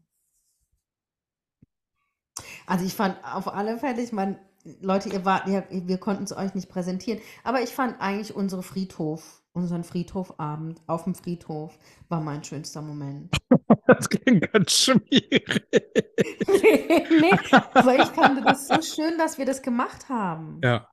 Also 2.65 2.85
ich 2.85 2.93
fand 2.93 3.17
auf 3.23 3.47
alle 3.47 3.77
Fälle, 3.77 4.01
ich 4.01 4.11
meine, 4.11 4.39
Leute, 4.81 5.09
ihr 5.09 5.23
wart, 5.23 5.47
ihr, 5.47 5.65
wir 5.69 5.97
konnten 5.99 6.23
es 6.23 6.35
euch 6.35 6.55
nicht 6.55 6.69
präsentieren, 6.69 7.21
aber 7.43 7.61
ich 7.61 7.69
fand 7.69 8.01
eigentlich 8.01 8.35
unsere 8.35 8.63
Friedhof, 8.63 9.43
unseren 9.53 9.83
Friedhofabend 9.83 10.81
auf 10.87 11.03
dem 11.03 11.13
Friedhof 11.13 11.77
war 12.09 12.19
mein 12.21 12.43
schönster 12.43 12.81
Moment. 12.81 13.35
Das 13.87 14.09
klingt 14.09 14.51
ganz 14.51 14.71
schwierig. 14.71 15.67
nee, 15.71 17.37
aber 17.73 17.95
ich 17.95 18.07
fand 18.07 18.43
das 18.43 18.67
so 18.67 18.81
schön, 18.81 19.15
dass 19.19 19.37
wir 19.37 19.45
das 19.45 19.61
gemacht 19.61 20.09
haben. 20.09 20.59
Ja. 20.63 20.89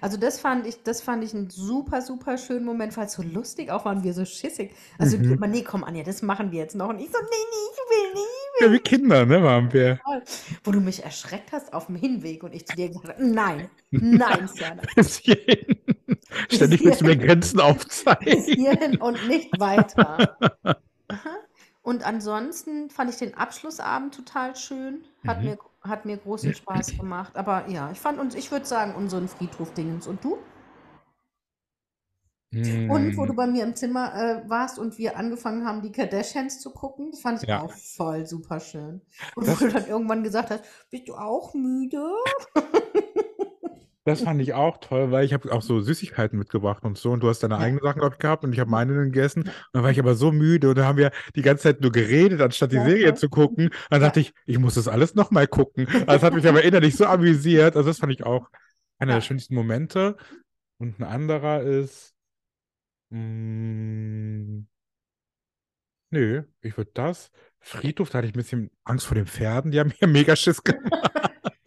Also 0.00 0.16
das 0.16 0.40
fand 0.40 0.66
ich, 0.66 0.82
das 0.82 1.00
fand 1.02 1.24
ich 1.24 1.34
einen 1.34 1.50
super, 1.50 2.02
super 2.02 2.38
schönen 2.38 2.64
Moment, 2.64 2.96
weil 2.96 3.06
es 3.06 3.12
so 3.14 3.22
lustig 3.22 3.70
auch 3.70 3.84
waren 3.84 4.02
wir 4.04 4.14
so 4.14 4.24
schissig. 4.24 4.74
Also 4.98 5.16
Mhm. 5.18 5.32
immer, 5.34 5.46
nee, 5.46 5.62
komm 5.62 5.84
Anja, 5.84 6.02
das 6.02 6.22
machen 6.22 6.52
wir 6.52 6.58
jetzt 6.60 6.74
noch. 6.76 6.88
Und 6.88 6.98
ich 7.00 7.06
so, 7.10 7.18
nee, 7.18 7.26
nee, 7.50 7.70
ich 7.72 7.90
will 7.90 8.12
nicht. 8.14 8.60
Ja, 8.60 8.72
wie 8.72 8.78
Kinder, 8.78 9.26
ne, 9.26 9.42
waren 9.42 9.72
wir. 9.72 9.98
Wo 10.64 10.72
du 10.72 10.80
mich 10.80 11.02
erschreckt 11.04 11.52
hast 11.52 11.72
auf 11.72 11.86
dem 11.86 11.96
Hinweg 11.96 12.42
und 12.42 12.54
ich 12.54 12.66
zu 12.66 12.76
dir 12.76 12.88
gesagt 12.88 13.08
habe, 13.08 13.24
nein, 13.26 13.68
nein, 13.90 14.48
Serna, 14.54 14.82
Bis 14.96 15.16
hierhin. 15.18 15.76
Ständig 16.50 16.84
willst 16.84 17.00
du 17.00 17.04
mir 17.06 17.16
Grenzen 17.16 17.56
bis 17.56 17.64
aufzeigen. 17.64 18.42
hierhin 18.42 18.96
und 18.98 19.26
nicht 19.28 19.58
weiter. 19.58 20.36
Aha. 21.08 21.36
Und 21.82 22.04
ansonsten 22.06 22.90
fand 22.90 23.10
ich 23.10 23.16
den 23.16 23.34
Abschlussabend 23.34 24.14
total 24.14 24.54
schön. 24.56 25.04
Hat, 25.26 25.38
Mhm. 25.40 25.44
mir, 25.44 25.58
hat 25.82 26.04
mir 26.06 26.16
großen 26.18 26.54
Spaß 26.54 26.96
gemacht. 26.98 27.36
Aber 27.36 27.68
ja, 27.68 27.90
ich 27.90 28.00
fand 28.00 28.18
uns, 28.18 28.34
ich 28.34 28.50
würde 28.50 28.66
sagen, 28.66 28.94
unseren 28.94 29.28
Friedhof-Dingens. 29.28 30.06
Und 30.06 30.22
du? 30.24 30.38
Und 32.88 33.16
wo 33.16 33.26
du 33.26 33.32
Hm, 33.32 33.36
bei 33.36 33.46
mir 33.46 33.62
im 33.62 33.76
Zimmer 33.76 34.12
äh, 34.14 34.48
warst 34.50 34.78
und 34.78 34.98
wir 34.98 35.16
angefangen 35.16 35.64
haben, 35.66 35.82
die 35.82 35.92
Kardashians 35.92 36.60
zu 36.60 36.72
gucken, 36.72 37.10
das 37.12 37.20
fand 37.20 37.42
ich 37.42 37.48
Ja. 37.48 37.62
auch 37.62 37.72
voll 37.72 38.26
super 38.26 38.58
schön. 38.60 39.00
Und 39.36 39.46
Das- 39.46 39.60
wo 39.60 39.66
du 39.66 39.72
dann 39.72 39.86
irgendwann 39.86 40.22
gesagt 40.24 40.50
hast, 40.50 40.64
bist 40.90 41.08
du 41.08 41.14
auch 41.14 41.54
müde? 41.54 42.02
Das 44.04 44.22
fand 44.22 44.40
ich 44.40 44.54
auch 44.54 44.78
toll, 44.78 45.10
weil 45.10 45.26
ich 45.26 45.34
habe 45.34 45.52
auch 45.52 45.60
so 45.60 45.80
Süßigkeiten 45.80 46.38
mitgebracht 46.38 46.84
und 46.84 46.96
so 46.96 47.12
und 47.12 47.20
du 47.22 47.28
hast 47.28 47.42
deine 47.42 47.54
Ja. 47.54 47.60
eigenen 47.60 47.82
Sachen, 47.84 48.00
gehabt 48.18 48.44
und 48.44 48.52
ich 48.52 48.58
habe 48.58 48.70
meine 48.70 48.94
dann 48.94 49.04
gegessen. 49.12 49.42
Und 49.42 49.52
dann 49.74 49.82
war 49.82 49.90
ich 49.90 49.98
aber 50.00 50.14
so 50.14 50.32
müde 50.32 50.70
und 50.70 50.78
dann 50.78 50.86
haben 50.86 50.96
wir 50.98 51.10
die 51.36 51.42
ganze 51.42 51.64
Zeit 51.64 51.80
nur 51.82 51.92
geredet, 51.92 52.40
anstatt 52.40 52.72
die 52.72 52.76
Ja, 52.76 52.84
Serie 52.84 53.08
voll. 53.08 53.16
zu 53.18 53.28
gucken. 53.28 53.70
Dann 53.90 54.00
dachte 54.00 54.20
ich, 54.20 54.32
ich 54.46 54.58
muss 54.58 54.74
das 54.74 54.88
alles 54.88 55.14
nochmal 55.14 55.46
gucken. 55.46 55.86
Also 55.92 56.06
das 56.06 56.22
hat 56.22 56.34
mich 56.34 56.48
aber 56.48 56.62
innerlich 56.64 56.96
so 56.96 57.04
amüsiert. 57.04 57.76
Also 57.76 57.90
das 57.90 57.98
fand 57.98 58.12
ich 58.12 58.24
auch 58.24 58.48
einer 58.98 59.12
Ja. 59.12 59.16
der 59.18 59.22
schönsten 59.22 59.54
Momente. 59.54 60.16
Und 60.78 60.98
ein 60.98 61.04
anderer 61.04 61.60
ist, 61.62 62.14
mh, 63.10 64.64
nö, 66.10 66.42
ich 66.62 66.76
würde 66.76 66.90
das. 66.94 67.30
Friedhof, 67.60 68.08
da 68.10 68.18
hatte 68.18 68.28
ich 68.28 68.34
ein 68.34 68.38
bisschen 68.38 68.70
Angst 68.84 69.06
vor 69.06 69.14
den 69.14 69.26
Pferden. 69.26 69.70
Die 69.72 69.78
haben 69.80 69.92
mir 70.00 70.08
mega 70.08 70.34
Schiss 70.36 70.62
gemacht. 70.64 71.12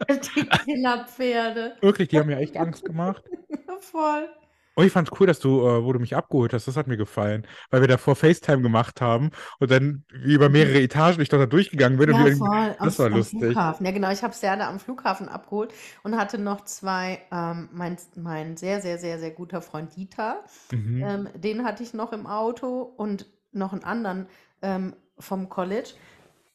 Die 0.08 0.46
Killerpferde. 0.64 1.76
Wirklich, 1.80 2.08
die 2.08 2.18
haben 2.18 2.26
mir 2.26 2.38
echt 2.38 2.56
Angst 2.56 2.84
gemacht. 2.84 3.22
Voll. 3.80 4.28
Und 4.76 4.84
ich 4.84 4.92
fand's 4.92 5.12
cool, 5.18 5.26
dass 5.26 5.38
du, 5.38 5.60
äh, 5.60 5.84
wo 5.84 5.92
du 5.92 6.00
mich 6.00 6.16
abgeholt 6.16 6.52
hast, 6.52 6.66
das 6.66 6.76
hat 6.76 6.88
mir 6.88 6.96
gefallen, 6.96 7.46
weil 7.70 7.80
wir 7.80 7.88
davor 7.88 8.16
FaceTime 8.16 8.60
gemacht 8.60 9.00
haben 9.00 9.30
und 9.60 9.70
dann 9.70 10.04
über 10.10 10.48
mehrere 10.48 10.80
Etagen 10.80 11.22
ich 11.22 11.28
doch 11.28 11.38
da 11.38 11.46
durchgegangen 11.46 11.98
bin 11.98 12.10
und 12.10 12.18
Ja, 12.18 12.24
wir 12.26 12.36
voll. 12.36 12.74
Am, 12.78 12.84
das 12.86 12.98
war 12.98 13.06
am 13.06 13.12
lustig. 13.12 13.40
Flughafen. 13.40 13.86
Ja, 13.86 13.92
genau. 13.92 14.10
Ich 14.10 14.22
habe 14.24 14.34
Serda 14.34 14.68
am 14.68 14.80
Flughafen 14.80 15.28
abgeholt 15.28 15.72
und 16.02 16.16
hatte 16.16 16.38
noch 16.38 16.64
zwei, 16.64 17.20
ähm, 17.30 17.68
mein, 17.72 17.96
mein 18.16 18.56
sehr, 18.56 18.80
sehr, 18.80 18.98
sehr, 18.98 19.18
sehr 19.20 19.30
guter 19.30 19.62
Freund 19.62 19.94
Dieter. 19.94 20.42
Mhm. 20.72 21.04
Ähm, 21.04 21.28
den 21.36 21.64
hatte 21.64 21.84
ich 21.84 21.94
noch 21.94 22.12
im 22.12 22.26
Auto 22.26 22.82
und 22.96 23.26
noch 23.52 23.72
einen 23.72 23.84
anderen 23.84 24.26
ähm, 24.62 24.94
vom 25.20 25.48
College, 25.48 25.90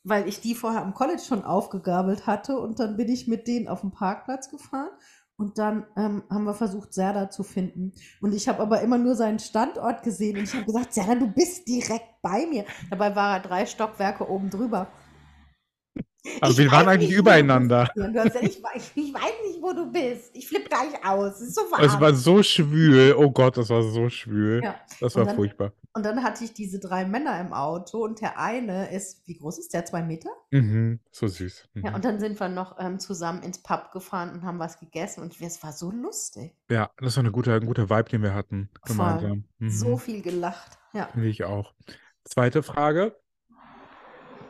weil 0.03 0.27
ich 0.27 0.41
die 0.41 0.55
vorher 0.55 0.81
am 0.81 0.93
College 0.93 1.21
schon 1.21 1.43
aufgegabelt 1.43 2.27
hatte 2.27 2.57
und 2.59 2.79
dann 2.79 2.97
bin 2.97 3.09
ich 3.09 3.27
mit 3.27 3.47
denen 3.47 3.67
auf 3.67 3.81
den 3.81 3.91
Parkplatz 3.91 4.49
gefahren 4.49 4.89
Und 5.37 5.57
dann 5.57 5.85
ähm, 5.95 6.23
haben 6.29 6.43
wir 6.43 6.53
versucht, 6.53 6.93
Serda 6.93 7.29
zu 7.29 7.43
finden. 7.43 7.93
Und 8.21 8.33
ich 8.33 8.49
habe 8.49 8.61
aber 8.61 8.81
immer 8.81 8.97
nur 8.97 9.15
seinen 9.15 9.39
Standort 9.39 10.03
gesehen. 10.03 10.37
Und 10.37 10.43
ich 10.43 10.53
habe 10.53 10.65
gesagt, 10.65 10.93
Serda, 10.93 11.15
du 11.15 11.27
bist 11.27 11.65
direkt 11.67 12.21
bei 12.21 12.45
mir. 12.45 12.65
Dabei 12.89 13.15
war 13.15 13.37
er 13.37 13.39
drei 13.41 13.65
Stockwerke 13.65 14.29
oben 14.29 14.49
drüber. 14.49 14.89
Aber 16.41 16.51
Ich 16.51 16.57
wir 16.57 16.71
waren 16.71 16.87
eigentlich 16.87 17.09
nicht, 17.09 17.17
übereinander. 17.19 17.89
Ja, 17.95 18.05
ich, 18.25 18.61
weiß- 18.61 18.91
ich 18.95 19.13
weiß 19.13 19.33
nicht, 19.47 19.61
wo 19.61 19.73
du 19.73 19.91
bist. 19.91 20.31
Ich 20.35 20.47
flippe 20.47 20.67
gleich 20.69 21.05
aus. 21.05 21.39
Ist 21.41 21.55
so 21.55 21.61
Es 21.79 21.99
war 21.99 22.13
so 22.13 22.43
schwül. 22.43 23.15
Oh 23.17 23.31
Gott, 23.31 23.57
das 23.57 23.69
war 23.69 23.81
so 23.83 24.09
schwül. 24.09 24.61
Ja. 24.63 24.75
Das 24.99 25.15
Und 25.15 25.19
war 25.21 25.25
dann- 25.27 25.35
furchtbar. 25.35 25.71
Und 25.93 26.05
dann 26.05 26.23
hatte 26.23 26.43
ich 26.43 26.53
diese 26.53 26.79
drei 26.79 27.03
Männer 27.05 27.39
im 27.41 27.51
Auto 27.51 28.03
und 28.03 28.21
der 28.21 28.37
eine 28.39 28.91
ist, 28.95 29.27
wie 29.27 29.37
groß 29.37 29.57
ist 29.57 29.73
der? 29.73 29.85
Zwei 29.85 30.03
Meter? 30.03 30.29
Mhm, 30.51 30.99
so 31.11 31.27
süß. 31.27 31.67
Ja, 31.73 31.89
Mhm. 31.89 31.95
und 31.95 32.05
dann 32.05 32.19
sind 32.19 32.39
wir 32.39 32.47
noch 32.47 32.77
ähm, 32.79 32.99
zusammen 32.99 33.41
ins 33.41 33.63
Pub 33.63 33.91
gefahren 33.91 34.31
und 34.31 34.43
haben 34.43 34.59
was 34.59 34.79
gegessen 34.79 35.21
und 35.23 35.39
es 35.41 35.63
war 35.63 35.73
so 35.73 35.89
lustig. 35.89 36.55
Ja, 36.69 36.91
das 36.99 37.15
war 37.17 37.23
eine 37.23 37.31
gute, 37.31 37.53
ein 37.53 37.65
guter 37.65 37.89
Vibe, 37.89 38.09
den 38.09 38.21
wir 38.21 38.35
hatten 38.35 38.69
Voll. 38.85 38.95
gemeinsam. 38.95 39.43
So 39.67 39.89
Mhm. 39.95 39.99
viel 39.99 40.21
gelacht. 40.21 40.77
Ja. 40.93 41.09
Ich 41.21 41.43
auch. 41.43 41.73
Zweite 42.23 42.61
Frage. 42.61 43.15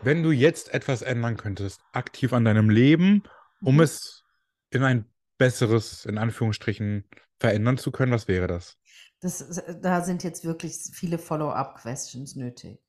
Wenn 0.01 0.23
du 0.23 0.31
jetzt 0.31 0.73
etwas 0.73 1.01
ändern 1.01 1.37
könntest, 1.37 1.81
aktiv 1.91 2.33
an 2.33 2.45
deinem 2.45 2.69
Leben, 2.69 3.23
um 3.63 3.75
Mhm. 3.75 3.81
es 3.81 4.23
in 4.71 4.83
ein 4.83 5.05
besseres, 5.37 6.05
in 6.05 6.17
Anführungsstrichen, 6.17 7.05
verändern 7.39 7.77
zu 7.77 7.91
können, 7.91 8.11
was 8.11 8.27
wäre 8.27 8.47
das? 8.47 8.77
Das, 9.21 9.41
ist- 9.41 9.63
da 9.81 10.01
sind 10.03 10.23
jetzt 10.23 10.45
wirklich 10.45 10.77
viele 10.93 11.17
Follow-up-Questions 11.17 12.35
nötig. 12.35 12.79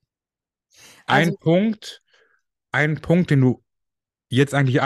Ein 1.07 1.29
Also, 1.29 1.37
Punkt, 1.39 2.03
ein 2.73 3.01
Punkt, 3.01 3.31
den 3.31 3.41
du 3.41 3.65
jetzt 4.29 4.55
eigentlich 4.55 4.81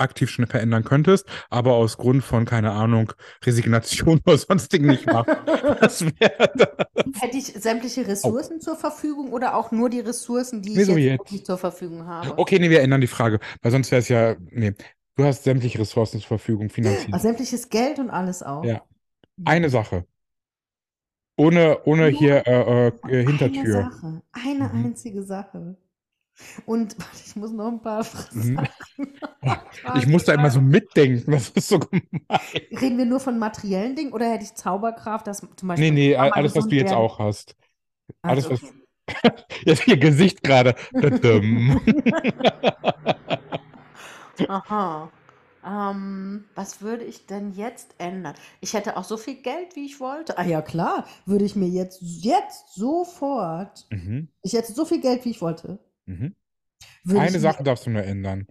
aktiv 0.00 0.30
schon 0.30 0.46
verändern 0.46 0.84
könntest, 0.84 1.26
aber 1.50 1.74
aus 1.74 1.96
Grund 1.98 2.24
von, 2.24 2.44
keine 2.44 2.72
Ahnung, 2.72 3.12
Resignation 3.44 4.20
oder 4.26 4.38
sonstigen 4.38 4.86
nicht 4.86 5.06
wäre 5.06 5.24
das? 5.80 6.02
hätte 7.20 7.36
ich 7.36 7.46
sämtliche 7.46 8.06
Ressourcen 8.06 8.60
zur 8.60 8.76
Verfügung 8.76 9.32
oder 9.32 9.54
auch 9.56 9.70
nur 9.72 9.90
die 9.90 10.00
Ressourcen, 10.00 10.62
die 10.62 10.74
Nee, 10.74 10.80
ich 10.80 10.86
so 10.86 10.96
jetzt 10.96 11.18
wirklich 11.20 11.44
zur 11.44 11.58
Verfügung 11.58 12.06
habe? 12.06 12.38
Okay, 12.38 12.58
nee, 12.58 12.70
wir 12.70 12.80
ändern 12.82 13.00
die 13.00 13.06
Frage, 13.06 13.40
weil 13.62 13.72
sonst 13.72 13.90
wäre 13.90 14.00
es 14.00 14.08
ja, 14.08 14.36
nee, 14.50 14.72
du 15.16 15.24
hast 15.24 15.44
sämtliche 15.44 15.78
Ressourcen 15.78 16.20
zur 16.20 16.28
Verfügung, 16.28 16.70
finanziell. 16.70 17.14
Also 17.14 17.28
sämtliches 17.28 17.68
Geld 17.68 17.98
und 17.98 18.10
alles 18.10 18.42
auch. 18.42 18.64
Ja. 18.64 18.82
Eine 19.44 19.70
Sache. 19.70 20.06
Ohne, 21.36 21.78
ohne 21.86 22.08
hier 22.08 22.46
äh, 22.46 22.88
äh, 22.88 22.92
Eine 23.02 23.22
Hintertür. 23.24 23.66
Sache. 23.66 24.22
Eine 24.32 24.70
Mhm. 24.72 24.84
einzige 24.84 25.22
Sache. 25.22 25.76
Und 26.66 26.96
ich 27.26 27.36
muss 27.36 27.52
noch 27.52 27.68
ein 27.68 27.82
paar 27.82 28.04
Mhm. 28.32 28.56
Sachen. 28.56 29.18
Oh, 29.42 29.56
Ich 29.94 30.06
muss 30.06 30.24
da 30.24 30.34
immer 30.34 30.50
so 30.50 30.60
mitdenken, 30.60 31.30
das 31.30 31.50
ist 31.50 31.68
so 31.68 31.78
gemein. 31.78 32.08
Reden 32.70 32.98
wir 32.98 33.06
nur 33.06 33.20
von 33.20 33.38
materiellen 33.38 33.96
Dingen 33.96 34.12
oder 34.12 34.30
hätte 34.30 34.44
ich 34.44 34.54
Zauberkraft, 34.54 35.26
dass 35.26 35.40
zum 35.56 35.68
Beispiel 35.68 35.90
Nee, 35.90 35.90
nee, 35.90 36.16
alles, 36.16 36.54
was 36.56 36.66
du 36.68 36.74
jetzt 36.76 36.92
auch 36.92 37.18
hast. 37.18 37.56
Alles, 38.22 38.48
Also, 38.48 38.50
was. 38.50 38.60
Jetzt 39.64 39.86
ihr 39.88 39.96
Gesicht 39.98 40.42
gerade. 40.42 40.74
Aha. 44.46 45.12
Ähm, 45.64 46.48
was 46.54 46.80
würde 46.80 47.04
ich 47.04 47.26
denn 47.26 47.52
jetzt 47.52 47.94
ändern? 47.98 48.34
Ich 48.60 48.74
hätte 48.74 48.96
auch 48.96 49.04
so 49.04 49.16
viel 49.18 49.36
Geld, 49.42 49.76
wie 49.76 49.84
ich 49.86 50.00
wollte. 50.00 50.38
Ah 50.38 50.44
ja, 50.44 50.62
klar, 50.62 51.06
würde 51.26 51.44
ich 51.44 51.54
mir 51.56 51.68
jetzt, 51.68 51.98
jetzt 52.00 52.74
sofort, 52.74 53.86
mhm. 53.90 54.28
ich 54.42 54.54
hätte 54.54 54.72
so 54.72 54.84
viel 54.86 55.00
Geld, 55.00 55.24
wie 55.24 55.30
ich 55.30 55.42
wollte. 55.42 55.78
Mhm. 56.10 56.34
Würde 57.04 57.20
Eine 57.20 57.40
Sache 57.40 57.62
darfst 57.62 57.86
du 57.86 57.90
nur 57.90 58.02
ändern. 58.02 58.46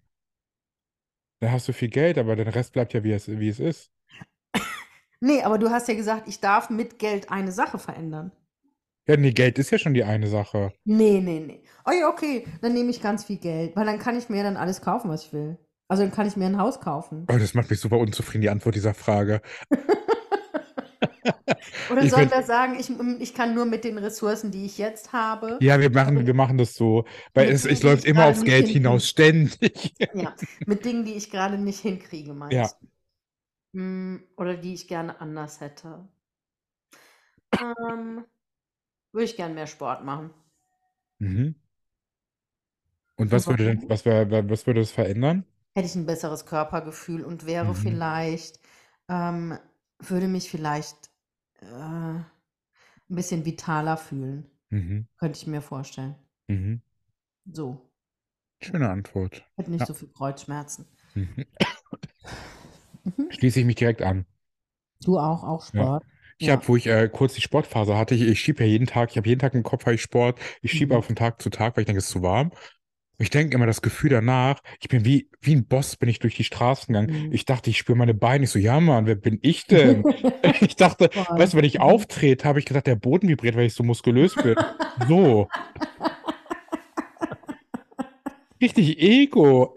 Da 1.41 1.51
hast 1.51 1.67
du 1.67 1.73
viel 1.73 1.89
Geld, 1.89 2.17
aber 2.17 2.35
der 2.35 2.53
Rest 2.53 2.73
bleibt 2.73 2.93
ja, 2.93 3.03
wie 3.03 3.11
es, 3.11 3.27
wie 3.27 3.49
es 3.49 3.59
ist. 3.59 3.91
Nee, 5.21 5.43
aber 5.43 5.57
du 5.57 5.69
hast 5.69 5.89
ja 5.89 5.95
gesagt, 5.95 6.29
ich 6.29 6.39
darf 6.39 6.69
mit 6.69 6.97
Geld 6.97 7.29
eine 7.29 7.51
Sache 7.51 7.77
verändern. 7.77 8.31
Ja, 9.05 9.17
nee, 9.17 9.33
Geld 9.33 9.59
ist 9.59 9.69
ja 9.69 9.77
schon 9.77 9.93
die 9.93 10.05
eine 10.05 10.27
Sache. 10.27 10.71
Nee, 10.85 11.19
nee, 11.19 11.41
nee. 11.41 11.61
Oh 11.85 11.91
ja, 11.91 12.07
okay, 12.07 12.47
dann 12.61 12.73
nehme 12.73 12.89
ich 12.89 13.01
ganz 13.01 13.25
viel 13.25 13.35
Geld, 13.35 13.75
weil 13.75 13.85
dann 13.85 13.99
kann 13.99 14.17
ich 14.17 14.29
mir 14.29 14.43
dann 14.43 14.55
alles 14.55 14.79
kaufen, 14.79 15.09
was 15.09 15.25
ich 15.25 15.33
will. 15.33 15.57
Also 15.89 16.03
dann 16.03 16.13
kann 16.13 16.25
ich 16.25 16.37
mir 16.37 16.45
ein 16.45 16.57
Haus 16.57 16.79
kaufen. 16.79 17.27
Oh, 17.29 17.37
das 17.37 17.53
macht 17.53 17.69
mich 17.69 17.81
super 17.81 17.97
unzufrieden, 17.97 18.43
die 18.43 18.49
Antwort 18.49 18.75
dieser 18.75 18.93
Frage. 18.93 19.41
Oder 21.87 22.05
Ich 22.05 22.07
sollen 22.07 22.29
wir 22.31 22.43
sagen, 22.43 22.79
ich, 22.79 22.89
ich 23.21 23.33
kann 23.33 23.53
nur 23.55 23.65
mit 23.65 23.83
den 23.83 23.97
Ressourcen, 23.97 24.51
die 24.51 24.65
ich 24.65 24.77
jetzt 24.77 25.11
habe. 25.13 25.61
Ja, 25.61 25.79
wir 25.79 25.89
machen, 25.89 26.25
wir 26.25 26.33
machen 26.33 26.57
das 26.57 26.75
so. 26.75 27.05
Weil 27.33 27.49
es, 27.49 27.65
es 27.65 27.83
läuft 27.83 28.05
immer 28.05 28.25
aufs 28.25 28.43
Geld 28.45 28.67
hinaus, 28.69 29.07
ständig. 29.07 29.93
Ja, 30.13 30.35
mit 30.65 30.85
Dingen, 30.85 31.03
die 31.05 31.13
ich 31.15 31.29
gerade 31.31 31.57
nicht 31.57 31.79
hinkriege, 31.79 32.33
meinst 32.35 32.75
Ja. 32.75 32.79
du? 32.81 33.79
Hm, 33.79 34.23
Oder 34.37 34.57
die 34.57 34.73
ich 34.75 34.87
gerne 34.89 35.19
anders 35.21 35.61
hätte. 35.61 36.07
Ähm, 37.61 38.25
würde 39.13 39.25
ich 39.25 39.35
gern 39.37 39.55
mehr 39.55 39.67
Sport 39.67 40.03
machen. 40.05 40.33
Mhm. 41.19 41.53
Und 43.17 43.31
was 43.31 43.47
würde 43.47 43.65
denn, 43.65 43.87
was, 43.87 44.03
wär, 44.05 44.49
was 44.49 44.65
würde 44.65 44.79
das 44.79 44.89
verändern? 44.91 45.45
Hätte 45.75 45.87
ich 45.87 45.95
ein 45.95 46.05
besseres 46.05 46.45
Körpergefühl 46.45 47.23
und 47.23 47.45
wäre 47.45 47.73
Mhm. 47.73 47.75
vielleicht, 47.75 48.59
ähm, 49.07 49.57
würde 49.99 50.27
mich 50.27 50.49
vielleicht 50.49 51.08
äh, 51.61 51.65
ein 51.65 52.25
bisschen 53.07 53.45
vitaler 53.45 53.97
fühlen. 53.97 54.45
Mhm. 54.69 55.07
Könnte 55.17 55.37
ich 55.39 55.47
mir 55.47 55.61
vorstellen. 55.61 56.15
Mhm. 56.47 56.81
So. 57.51 57.89
Schöne 58.61 58.89
Antwort. 58.89 59.43
Hätte 59.57 59.71
nicht 59.71 59.81
Ja. 59.81 59.85
so 59.85 59.93
viel 59.93 60.09
Kreuzschmerzen. 60.09 60.85
Mhm. 61.15 61.45
Mhm. 63.03 63.31
Schließe 63.31 63.59
ich 63.61 63.65
mich 63.65 63.75
direkt 63.75 64.01
an. 64.01 64.25
Du 65.03 65.17
auch, 65.17 65.43
auch 65.43 65.65
Ja. 65.73 65.81
Sport. 65.83 66.03
Ich 66.37 66.47
Ja. 66.47 66.53
habe, 66.53 66.67
wo 66.67 66.75
ich 66.75 66.87
äh, 66.87 67.09
kurz 67.11 67.33
die 67.33 67.41
Sportphase 67.41 67.97
hatte, 67.97 68.15
ich, 68.15 68.21
ich 68.21 68.39
schiebe 68.39 68.63
ja 68.63 68.69
jeden 68.69 68.87
Tag, 68.87 69.11
ich 69.11 69.17
habe 69.17 69.27
jeden 69.27 69.39
Tag 69.39 69.53
im 69.53 69.63
Kopf, 69.63 69.85
habe 69.85 69.95
ich 69.95 70.01
Sport. 70.01 70.39
Ich 70.61 70.71
schiebe 70.71 70.93
Mhm. 70.93 70.97
aber 70.97 71.03
von 71.03 71.15
Tag 71.15 71.41
zu 71.41 71.49
Tag, 71.49 71.75
weil 71.75 71.81
ich 71.81 71.85
denke, 71.87 71.99
es 71.99 72.05
ist 72.05 72.11
zu 72.11 72.21
warm. 72.21 72.51
Ich 73.21 73.29
denke 73.29 73.55
immer 73.55 73.65
das 73.65 73.81
Gefühl 73.81 74.11
danach, 74.11 74.61
ich 74.79 74.87
bin 74.87 75.03
wie, 75.03 75.29
wie 75.41 75.53
ein 75.55 75.65
Boss, 75.67 75.97
bin 75.97 76.07
ich 76.07 76.19
durch 76.19 76.35
die 76.35 76.45
Straßen 76.45 76.93
gegangen. 76.93 77.27
Mhm. 77.27 77.33
Ich 77.33 77.43
dachte, 77.45 77.69
ich 77.69 77.77
spüre 77.77 77.97
meine 77.97 78.13
Beine. 78.13 78.45
Ich 78.45 78.49
so, 78.49 78.59
ja, 78.59 78.79
Mann, 78.79 79.05
wer 79.05 79.15
bin 79.15 79.39
ich 79.41 79.67
denn? 79.67 80.03
Ich 80.61 80.75
dachte, 80.77 81.09
Voll. 81.11 81.39
weißt 81.39 81.53
du, 81.53 81.57
wenn 81.57 81.65
ich 81.65 81.75
Mhm. 81.75 81.81
auftrete, 81.81 82.47
habe 82.47 82.59
ich 82.59 82.65
gedacht, 82.65 82.87
der 82.87 82.95
Boden 82.95 83.27
vibriert, 83.27 83.55
weil 83.55 83.65
ich 83.65 83.73
so 83.73 83.83
muskulös 83.83 84.35
bin. 84.35 84.55
So. 85.07 85.47
Richtig 88.61 88.99
Ego. 89.01 89.73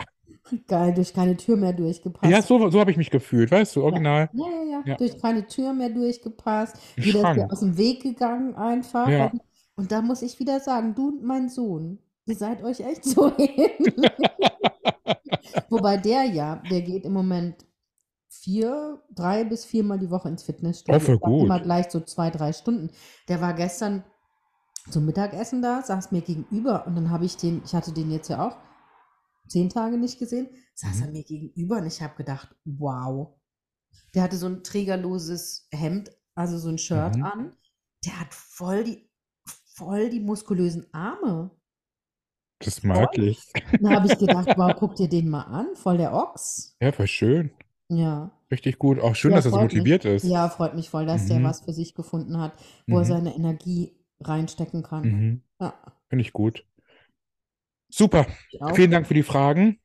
Geil, 0.66 0.92
durch 0.92 1.14
keine 1.14 1.36
Tür 1.36 1.56
mehr 1.56 1.72
durchgepasst. 1.72 2.30
Ja, 2.30 2.42
so, 2.42 2.68
so 2.68 2.80
habe 2.80 2.90
ich 2.90 2.96
mich 2.96 3.10
gefühlt, 3.10 3.50
weißt 3.50 3.76
du, 3.76 3.82
original. 3.82 4.28
Ja, 4.32 4.44
ja, 4.44 4.70
ja. 4.70 4.82
Ja. 4.84 4.96
Durch 4.96 5.18
keine 5.18 5.46
Tür 5.46 5.72
mehr 5.72 5.88
durchgepasst. 5.88 6.76
Schrank. 6.98 7.50
aus 7.50 7.60
dem 7.60 7.78
Weg 7.78 8.02
gegangen 8.02 8.54
einfach. 8.54 9.08
Ja. 9.08 9.32
Und 9.76 9.92
da 9.92 10.02
muss 10.02 10.20
ich 10.22 10.38
wieder 10.38 10.60
sagen, 10.60 10.94
du 10.94 11.08
und 11.08 11.22
mein 11.24 11.48
Sohn, 11.48 11.98
ihr 12.26 12.36
seid 12.36 12.62
euch 12.62 12.80
echt 12.80 13.04
so 13.04 13.32
ähnlich. 13.38 13.94
Wobei 15.68 15.96
der 15.96 16.24
ja, 16.24 16.56
der 16.70 16.82
geht 16.82 17.04
im 17.04 17.12
Moment 17.12 17.64
vier, 18.28 19.02
drei 19.10 19.44
bis 19.44 19.64
viermal 19.64 19.98
die 19.98 20.10
Woche 20.10 20.28
ins 20.28 20.42
Fitnessstudio. 20.42 21.00
Sagt 21.00 21.20
gut. 21.20 21.44
Immer 21.44 21.60
gleich 21.60 21.90
so 21.90 22.00
zwei, 22.00 22.30
drei 22.30 22.52
Stunden. 22.52 22.90
Der 23.28 23.40
war 23.40 23.54
gestern 23.54 24.04
zum 24.90 25.06
Mittagessen 25.06 25.62
da, 25.62 25.82
saß 25.82 26.10
mir 26.12 26.22
gegenüber 26.22 26.86
und 26.86 26.96
dann 26.96 27.10
habe 27.10 27.24
ich 27.24 27.36
den, 27.36 27.62
ich 27.64 27.74
hatte 27.74 27.92
den 27.92 28.10
jetzt 28.10 28.28
ja 28.28 28.46
auch 28.48 28.56
zehn 29.48 29.68
Tage 29.68 29.96
nicht 29.96 30.18
gesehen, 30.18 30.48
saß 30.74 30.96
Mhm. 30.96 31.02
er 31.02 31.10
mir 31.12 31.24
gegenüber 31.24 31.76
und 31.78 31.86
ich 31.86 32.02
habe 32.02 32.16
gedacht, 32.16 32.54
wow. 32.64 33.34
Der 34.14 34.22
hatte 34.22 34.36
so 34.36 34.46
ein 34.46 34.62
trägerloses 34.64 35.68
Hemd, 35.70 36.10
also 36.34 36.58
so 36.58 36.68
ein 36.68 36.78
Shirt 36.78 37.16
Mhm. 37.16 37.24
an. 37.24 37.56
Der 38.04 38.18
hat 38.18 38.34
voll 38.34 38.84
die, 38.84 39.10
voll 39.76 40.10
die 40.10 40.20
muskulösen 40.20 40.86
Arme. 40.92 41.50
Das 42.64 42.82
mag 42.82 43.16
ich. 43.18 43.40
Da 43.80 43.90
habe 43.90 44.06
ich 44.06 44.18
gedacht, 44.18 44.48
wow, 44.56 44.74
guck 44.78 44.94
dir 44.96 45.08
den 45.08 45.28
mal 45.28 45.42
an, 45.42 45.74
voll 45.74 45.96
der 45.98 46.12
Ochs. 46.14 46.76
Ja, 46.80 46.92
voll 46.92 47.06
schön. 47.06 47.50
Ja. 47.88 48.30
Richtig 48.50 48.78
gut. 48.78 49.00
Auch 49.00 49.14
schön, 49.14 49.30
Ja, 49.32 49.36
dass 49.38 49.46
er 49.46 49.50
so 49.50 49.56
freut 49.56 49.64
mich. 49.66 49.74
motiviert 49.74 50.04
ist. 50.04 50.24
Ja, 50.24 50.48
freut 50.48 50.74
mich 50.74 50.88
voll, 50.90 51.06
dass 51.06 51.26
der 51.26 51.38
Mhm. 51.40 51.44
was 51.44 51.60
für 51.64 51.72
sich 51.72 51.94
gefunden 51.94 52.38
hat, 52.38 52.52
wo 52.86 52.96
er 52.98 53.04
Mhm. 53.04 53.08
seine 53.08 53.34
Energie 53.34 53.92
reinstecken 54.20 54.82
kann. 54.82 55.02
Mhm. 55.04 55.42
Ja, 55.60 55.74
Finde 56.08 56.22
ich 56.22 56.32
gut. 56.32 56.64
Super. 57.90 58.26
ich. 58.50 58.60
Vielen 58.74 58.90
Dank 58.90 59.06
für 59.06 59.14
die 59.14 59.22
Fragen 59.22 59.78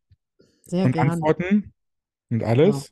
Sehr 0.63 0.85
und 0.85 0.91
gerne. 0.93 1.13
Antworten 1.13 1.73
und 2.29 2.43
alles. 2.43 2.91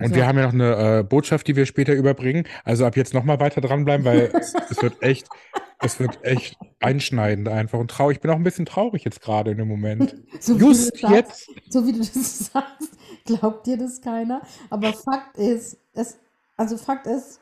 Und 0.00 0.10
So. 0.10 0.14
wir 0.14 0.26
haben 0.26 0.38
ja 0.38 0.44
noch 0.46 0.52
eine 0.52 0.98
äh, 1.00 1.02
Botschaft, 1.02 1.48
die 1.48 1.56
wir 1.56 1.66
später 1.66 1.92
überbringen. 1.92 2.46
Also 2.64 2.86
ab 2.86 2.96
jetzt 2.96 3.14
nochmal 3.14 3.40
weiter 3.40 3.60
dranbleiben, 3.60 4.04
weil 4.06 4.30
es, 4.32 4.54
es 4.70 4.80
wird 4.80 5.02
echt, 5.02 5.28
es 5.80 6.00
wird 6.00 6.24
echt 6.24 6.56
einschneidend 6.80 7.48
einfach 7.48 7.78
und 7.78 7.90
traurig. 7.90 8.16
Ich 8.16 8.20
bin 8.20 8.30
auch 8.30 8.36
ein 8.36 8.42
bisschen 8.42 8.66
traurig 8.66 9.04
jetzt 9.04 9.20
gerade 9.20 9.52
in 9.52 9.58
dem 9.58 9.68
Moment. 9.68 10.16
So 10.40 10.56
wie 10.56 10.58
du 10.60 10.66
Just 10.68 10.92
das 10.92 11.00
sagst, 11.00 11.48
jetzt. 11.48 11.72
so 11.72 11.86
wie 11.86 11.92
du 11.92 11.98
das 11.98 12.38
sagst, 12.52 12.98
glaubt 13.24 13.66
dir 13.66 13.76
das 13.76 14.00
keiner. 14.00 14.42
Aber 14.70 14.92
Fakt 14.92 15.36
ist, 15.36 15.78
es, 15.94 16.18
also 16.56 16.76
Fakt 16.76 17.06
ist, 17.06 17.40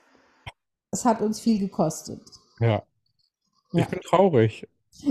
es 0.91 1.05
hat 1.05 1.21
uns 1.21 1.41
viel 1.41 1.59
gekostet. 1.59 2.23
Ja. 2.61 2.83
Ja. 3.73 3.83
Ich 3.83 3.89
bin 3.89 4.01
traurig. 4.01 4.67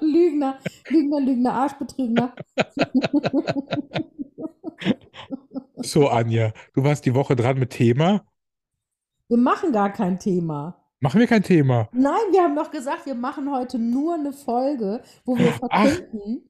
Lügner, 0.00 0.58
Lügner, 0.88 1.20
Lügner, 1.20 1.52
Arschbetrügner. 1.52 2.34
So, 5.76 6.08
Anja, 6.08 6.52
du 6.72 6.82
warst 6.84 7.04
die 7.04 7.14
Woche 7.14 7.36
dran 7.36 7.58
mit 7.58 7.70
Thema. 7.70 8.24
Wir 9.28 9.36
machen 9.36 9.72
gar 9.72 9.92
kein 9.92 10.18
Thema. 10.18 10.83
Machen 11.04 11.20
wir 11.20 11.26
kein 11.26 11.42
Thema. 11.42 11.90
Nein, 11.92 12.14
wir 12.32 12.40
haben 12.42 12.56
doch 12.56 12.70
gesagt, 12.70 13.04
wir 13.04 13.14
machen 13.14 13.52
heute 13.52 13.78
nur 13.78 14.14
eine 14.14 14.32
Folge, 14.32 15.02
wo 15.26 15.36
wir 15.36 15.52
verkünden. 15.52 16.48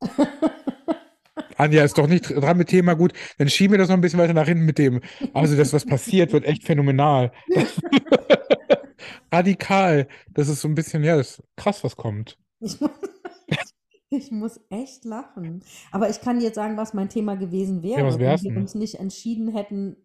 Anja 1.56 1.82
ist 1.82 1.98
doch 1.98 2.06
nicht 2.06 2.30
dran 2.30 2.56
mit 2.56 2.68
Thema. 2.68 2.94
Gut, 2.94 3.14
dann 3.38 3.48
schieben 3.48 3.72
wir 3.72 3.78
das 3.78 3.88
noch 3.88 3.96
ein 3.96 4.00
bisschen 4.00 4.20
weiter 4.20 4.32
nach 4.32 4.46
hinten 4.46 4.64
mit 4.64 4.78
dem. 4.78 5.00
Also, 5.34 5.56
das, 5.56 5.72
was 5.72 5.84
passiert, 5.84 6.32
wird 6.32 6.44
echt 6.44 6.62
phänomenal. 6.62 7.32
Radikal. 9.32 10.06
Das 10.30 10.48
ist 10.48 10.60
so 10.60 10.68
ein 10.68 10.76
bisschen, 10.76 11.02
ja, 11.02 11.16
das 11.16 11.40
ist 11.40 11.42
krass, 11.56 11.82
was 11.82 11.96
kommt. 11.96 12.38
Ich 12.60 12.80
muss, 12.80 12.90
ich 14.10 14.30
muss 14.30 14.60
echt 14.70 15.04
lachen. 15.04 15.64
Aber 15.90 16.08
ich 16.08 16.20
kann 16.20 16.38
dir 16.38 16.44
jetzt 16.44 16.54
sagen, 16.54 16.76
was 16.76 16.94
mein 16.94 17.08
Thema 17.08 17.34
gewesen 17.36 17.82
wäre, 17.82 18.06
was 18.06 18.20
wenn 18.20 18.54
wir 18.54 18.56
uns 18.56 18.76
nicht 18.76 19.00
entschieden 19.00 19.48
hätten, 19.48 19.96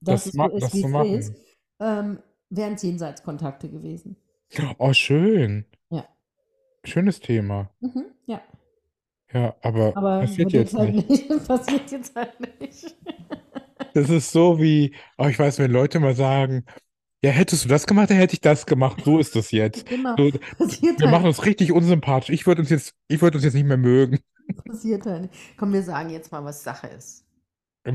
Das 0.00 0.22
dass 0.22 0.26
es 0.26 0.34
ma- 0.34 0.48
so 0.50 0.56
ist, 0.56 0.62
das 0.62 0.74
wie 0.74 1.14
es 1.16 1.28
ist, 1.30 1.34
ähm, 1.80 2.20
wären 2.50 2.74
es 2.74 2.82
Jenseitskontakte 2.82 3.68
gewesen. 3.68 4.16
Oh, 4.78 4.92
schön. 4.92 5.66
Ja. 5.90 6.06
Schönes 6.84 7.20
Thema. 7.20 7.70
Mhm, 7.80 8.06
ja, 8.26 8.40
Ja, 9.32 9.56
aber 9.62 9.96
aber 9.96 10.20
passiert 10.20 10.52
jetzt 10.52 10.74
halt 10.74 10.94
nicht. 10.94 11.08
nicht. 11.08 11.28
Passiert 11.48 11.90
jetzt 11.90 12.14
halt 12.16 12.40
nicht. 12.60 12.96
Das 13.94 14.10
ist 14.10 14.32
so 14.32 14.60
wie, 14.60 14.94
oh, 15.18 15.26
ich 15.26 15.38
weiß, 15.38 15.58
wenn 15.58 15.70
Leute 15.70 16.00
mal 16.00 16.14
sagen, 16.14 16.64
ja, 17.22 17.30
hättest 17.30 17.64
du 17.64 17.68
das 17.68 17.86
gemacht, 17.86 18.10
dann 18.10 18.16
hätte 18.18 18.34
ich 18.34 18.40
das 18.40 18.66
gemacht. 18.66 19.02
So 19.04 19.18
ist 19.18 19.36
das 19.36 19.50
jetzt. 19.50 19.86
Genau, 19.88 20.16
So, 20.16 20.32
wir 20.32 20.96
halt 21.00 21.10
machen 21.10 21.26
uns 21.26 21.44
richtig 21.44 21.72
unsympathisch. 21.72 22.30
Ich 22.30 22.46
würde 22.46 22.62
uns 22.62 22.70
jetzt, 22.70 22.94
ich 23.08 23.20
würde 23.22 23.38
uns 23.38 23.44
jetzt 23.44 23.54
nicht 23.54 23.66
mehr 23.66 23.76
mögen. 23.76 24.20
Passiert 24.66 25.06
halt 25.06 25.22
nicht. 25.22 25.34
Komm, 25.58 25.72
wir 25.72 25.82
sagen 25.82 26.10
jetzt 26.10 26.32
mal, 26.32 26.44
was 26.44 26.62
Sache 26.64 26.88
ist. 26.88 27.24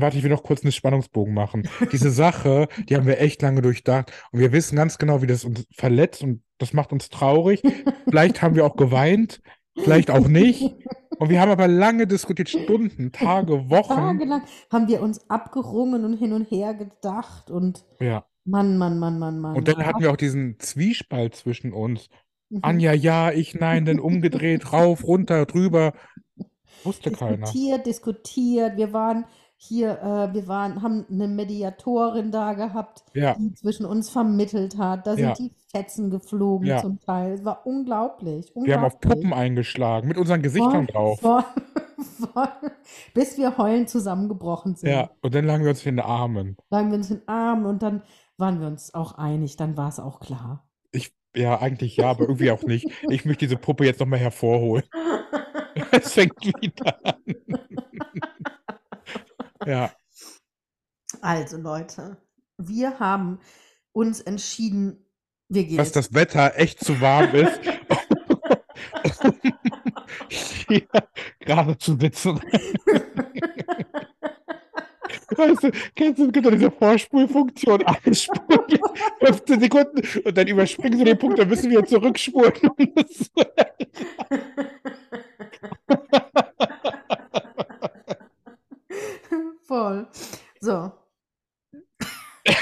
Warte, 0.00 0.16
ich 0.16 0.22
will 0.22 0.30
noch 0.30 0.42
kurz 0.42 0.62
einen 0.62 0.72
Spannungsbogen 0.72 1.34
machen. 1.34 1.68
Diese 1.92 2.10
Sache, 2.10 2.68
die 2.88 2.96
haben 2.96 3.06
wir 3.06 3.20
echt 3.20 3.42
lange 3.42 3.62
durchdacht 3.62 4.12
und 4.32 4.40
wir 4.40 4.52
wissen 4.52 4.76
ganz 4.76 4.98
genau, 4.98 5.22
wie 5.22 5.26
das 5.26 5.44
uns 5.44 5.66
verletzt 5.74 6.22
und 6.22 6.42
das 6.58 6.72
macht 6.72 6.92
uns 6.92 7.08
traurig. 7.08 7.62
Vielleicht 8.08 8.42
haben 8.42 8.54
wir 8.54 8.64
auch 8.64 8.76
geweint, 8.76 9.40
vielleicht 9.76 10.10
auch 10.10 10.28
nicht. 10.28 10.74
Und 11.18 11.28
wir 11.28 11.40
haben 11.40 11.50
aber 11.50 11.68
lange 11.68 12.06
diskutiert, 12.06 12.48
Stunden, 12.48 13.12
Tage, 13.12 13.70
Wochen. 13.70 13.94
Tagelang 13.94 14.42
haben 14.72 14.88
wir 14.88 15.00
uns 15.00 15.28
abgerungen 15.30 16.04
und 16.04 16.16
hin 16.16 16.32
und 16.32 16.50
her 16.50 16.74
gedacht 16.74 17.50
und 17.50 17.84
Ja. 18.00 18.24
Mann, 18.44 18.76
Mann, 18.76 18.98
Mann, 18.98 19.18
Mann, 19.18 19.38
Mann. 19.40 19.56
Und 19.56 19.68
dann 19.68 19.78
Mann. 19.78 19.86
hatten 19.86 20.00
wir 20.02 20.10
auch 20.10 20.16
diesen 20.16 20.58
Zwiespalt 20.58 21.34
zwischen 21.34 21.72
uns. 21.72 22.08
Mhm. 22.50 22.58
Anja, 22.62 22.92
ja, 22.92 23.30
ich, 23.32 23.54
nein, 23.54 23.84
dann 23.84 23.98
umgedreht, 24.00 24.72
rauf, 24.72 25.04
runter, 25.04 25.46
drüber. 25.46 25.94
Wusste 26.82 27.10
keiner. 27.10 27.38
diskutiert, 27.38 27.86
diskutiert. 27.86 28.76
Wir 28.76 28.92
waren 28.92 29.24
hier, 29.56 29.98
äh, 30.02 30.34
wir 30.34 30.46
waren, 30.48 30.82
haben 30.82 31.06
eine 31.10 31.26
Mediatorin 31.28 32.30
da 32.30 32.52
gehabt, 32.54 33.04
Ja, 33.14 33.34
die 33.34 33.54
zwischen 33.54 33.86
uns 33.86 34.10
vermittelt 34.10 34.76
hat. 34.76 35.06
Da 35.06 35.14
sind 35.14 35.24
Ja. 35.24 35.32
die 35.34 35.52
Fetzen 35.70 36.10
geflogen 36.10 36.66
Ja. 36.68 36.78
zum 36.82 37.00
Teil. 37.00 37.32
Es 37.32 37.44
war 37.44 37.66
unglaublich. 37.66 38.52
wir 38.54 38.74
haben 38.76 38.84
auf 38.84 38.94
unglaublich. 38.94 39.22
Puppen 39.22 39.32
eingeschlagen, 39.32 40.08
mit 40.08 40.18
unseren 40.18 40.42
Gesichtern 40.42 40.86
Voll, 40.86 40.86
drauf. 40.86 41.20
voll, 41.20 41.44
voll, 42.34 42.48
bis 43.14 43.38
wir 43.38 43.56
heulend 43.56 43.88
zusammengebrochen 43.88 44.74
sind. 44.76 44.90
Ja, 44.90 45.10
und 45.22 45.34
dann 45.34 45.46
lagen 45.46 45.62
wir 45.64 45.70
uns 45.70 45.84
in 45.86 45.96
den 45.96 46.04
Armen. 46.04 46.56
Lagen 46.70 46.90
wir 46.90 46.98
uns 46.98 47.10
in 47.10 47.18
den 47.20 47.28
Armen 47.28 47.64
und 47.66 47.82
dann 47.82 48.02
waren 48.36 48.60
wir 48.60 48.66
uns 48.66 48.92
auch 48.94 49.16
einig. 49.16 49.56
Dann 49.56 49.76
war 49.76 49.88
es 49.88 49.98
auch 50.00 50.20
klar. 50.20 50.66
Ich, 50.92 51.12
ja, 51.34 51.60
eigentlich 51.60 51.96
ja, 51.96 52.10
aber 52.10 52.22
irgendwie 52.28 52.50
auch 52.50 52.62
nicht. 52.64 52.86
Ich 53.08 53.24
möchte 53.24 53.46
diese 53.46 53.56
Puppe 53.56 53.84
jetzt 53.86 54.00
nochmal 54.00 54.18
hervorholen. 54.18 54.84
Es 55.90 56.12
fängt 56.12 56.34
wieder 56.44 56.98
an. 57.04 57.14
Ja, 59.66 59.92
Also 61.20 61.56
Leute, 61.56 62.16
wir 62.58 62.98
haben 62.98 63.38
uns 63.92 64.20
entschieden, 64.20 65.06
wir 65.48 65.64
gehen 65.64 65.76
dass 65.76 65.92
das 65.92 66.12
Wetter 66.14 66.52
echt 66.56 66.80
zu 66.84 67.00
warm 67.00 67.34
ist, 67.34 67.60
hier 70.68 70.86
gerade 71.40 71.78
zu 71.78 71.96
sitzen. 71.98 72.40
Weißt 75.36 75.62
du, 75.64 75.70
kennst 75.96 76.18
du, 76.20 76.30
gibt 76.30 76.46
doch 76.46 76.50
diese 76.52 76.70
Vorspulfunktion, 76.70 77.82
anspulen, 77.86 78.80
15 79.24 79.60
Sekunden 79.60 80.02
und 80.24 80.36
dann 80.36 80.46
überspringen 80.46 80.98
sie 80.98 81.04
den 81.04 81.18
Punkt, 81.18 81.38
dann 81.38 81.48
müssen 81.48 81.70
wir 81.70 81.84
zurückspulen. 81.84 82.52
um 82.78 82.94
das 82.94 83.08
zu- 83.08 83.30
Voll. 89.74 90.06
So. 90.60 90.92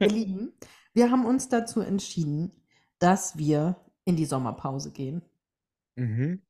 Ihr 0.00 0.08
Lieben, 0.08 0.54
wir 0.94 1.10
haben 1.10 1.26
uns 1.26 1.50
dazu 1.50 1.82
entschieden, 1.82 2.52
dass 2.98 3.36
wir 3.36 3.76
in 4.06 4.16
die 4.16 4.24
Sommerpause 4.24 4.90
gehen. 4.90 5.20
Mhm. 5.96 6.40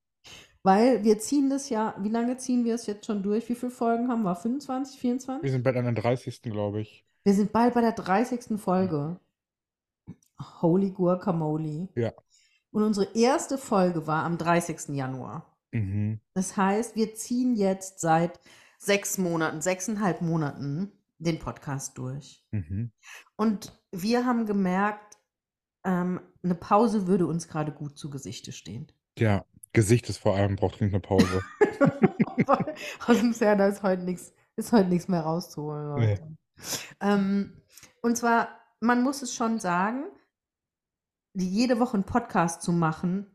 Weil 0.63 1.03
wir 1.03 1.19
ziehen 1.19 1.51
das 1.51 1.69
ja, 1.69 1.97
wie 1.99 2.11
lange 2.11 2.37
ziehen 2.37 2.65
wir 2.65 2.77
es 2.77 2.87
jetzt 2.87 3.07
schon 3.07 3.25
durch? 3.25 3.49
Wie 3.49 3.57
viele 3.57 3.73
Folgen 3.73 4.07
haben 4.09 4.23
wir? 4.23 4.37
25, 4.37 4.95
Wir 4.95 5.01
24? 5.01 5.51
sind 5.51 5.65
bald 5.65 5.77
an 5.79 5.85
der 5.93 5.95
30. 5.95 6.43
glaube 6.43 6.83
ich. 6.83 7.05
Wir 7.25 7.35
sind 7.35 7.51
bald 7.51 7.75
bei 7.75 7.81
der 7.81 7.91
30. 7.91 8.57
Folge. 8.61 9.19
Holy 10.63 10.93
Guacamole. 10.93 11.89
Ja. 11.97 12.13
Und 12.71 12.85
unsere 12.85 13.13
erste 13.17 13.59
Folge 13.59 14.07
war 14.07 14.23
am 14.23 14.39
30. 14.39 14.95
Januar. 14.95 15.59
Mhm. 15.73 16.21
Das 16.35 16.57
heißt, 16.57 16.95
wir 16.95 17.17
ziehen 17.17 17.57
jetzt 17.57 17.99
seit 17.99 18.39
sechs 18.79 19.19
Monaten, 19.19 19.61
sechseinhalb 19.61 20.21
Monaten 20.21 20.93
den 21.19 21.39
Podcast 21.39 21.99
durch. 21.99 22.45
Mhm. 22.51 22.93
Und 23.37 23.81
wir 23.93 24.27
haben 24.27 24.47
gemerkt, 24.47 25.19
ähm, 25.85 26.21
eine 26.43 26.55
Pause 26.55 27.07
würde 27.07 27.27
uns 27.27 27.49
gerade 27.49 27.73
gut 27.73 27.99
zu 27.99 28.11
Gesichte 28.11 28.53
stehen. 28.53 28.91
Ja, 29.19 29.45
Gesicht 29.73 30.09
ist 30.09 30.19
vor 30.19 30.37
allem, 30.37 30.57
braucht 30.57 30.81
dringend 30.81 30.95
eine 30.95 31.01
Pause. 31.01 31.43
Aus 33.07 33.19
dem 33.19 33.33
Serda 33.33 33.67
ist 33.69 33.83
heute 33.83 34.03
nichts, 34.03 34.33
ist 34.57 34.73
heute 34.73 34.89
nichts 34.89 35.09
mehr 35.09 35.21
rauszuholen, 35.21 35.95
Nee. 35.97 36.19
Ähm, 37.01 37.61
und 38.03 38.17
zwar, 38.17 38.49
man 38.81 39.03
muss 39.03 39.23
es 39.23 39.35
schon 39.35 39.59
sagen, 39.59 40.05
die 41.35 41.49
jede 41.49 41.81
Woche 41.81 41.95
einen 41.95 42.05
Podcast 42.05 42.63
zu 42.63 42.73
machen, 42.73 43.27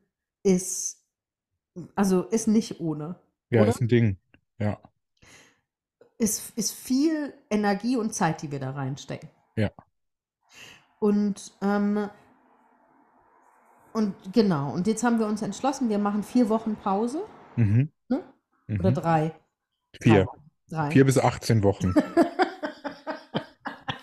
ist, 0.44 1.06
also 1.96 2.24
ist 2.24 2.48
nicht 2.48 2.80
ohne. 2.80 3.20
Ja, 3.50 3.62
Oder? 3.62 3.72
ist 3.72 3.82
ein 3.82 3.90
Ding. 3.90 4.18
Ja, 4.58 4.80
Ist, 6.20 6.52
ist 6.58 6.74
viel 6.74 7.34
Energie 7.50 7.96
und 7.98 8.14
Zeit, 8.14 8.42
die 8.44 8.52
wir 8.52 8.60
da 8.60 8.72
reinstecken. 8.72 9.30
Ja. 9.56 9.72
Und, 11.00 11.54
ähm, 11.62 12.10
und 13.94 14.14
genau, 14.34 14.72
und 14.74 14.86
jetzt 14.86 15.04
haben 15.04 15.18
wir 15.20 15.26
uns 15.28 15.42
entschlossen, 15.42 15.90
wir 15.90 15.98
machen 15.98 16.22
vier 16.24 16.50
Wochen 16.50 16.76
Pause. 16.76 17.24
mhm. 17.56 17.90
Ne? 18.10 18.22
Oder 18.80 18.92
Mhm. 18.92 18.96
drei. 18.96 19.32
Vier. 20.02 20.28
Drei. 20.70 20.92
Vier 20.92 21.06
bis 21.06 21.18
18 21.18 21.64
Wochen. 21.64 21.94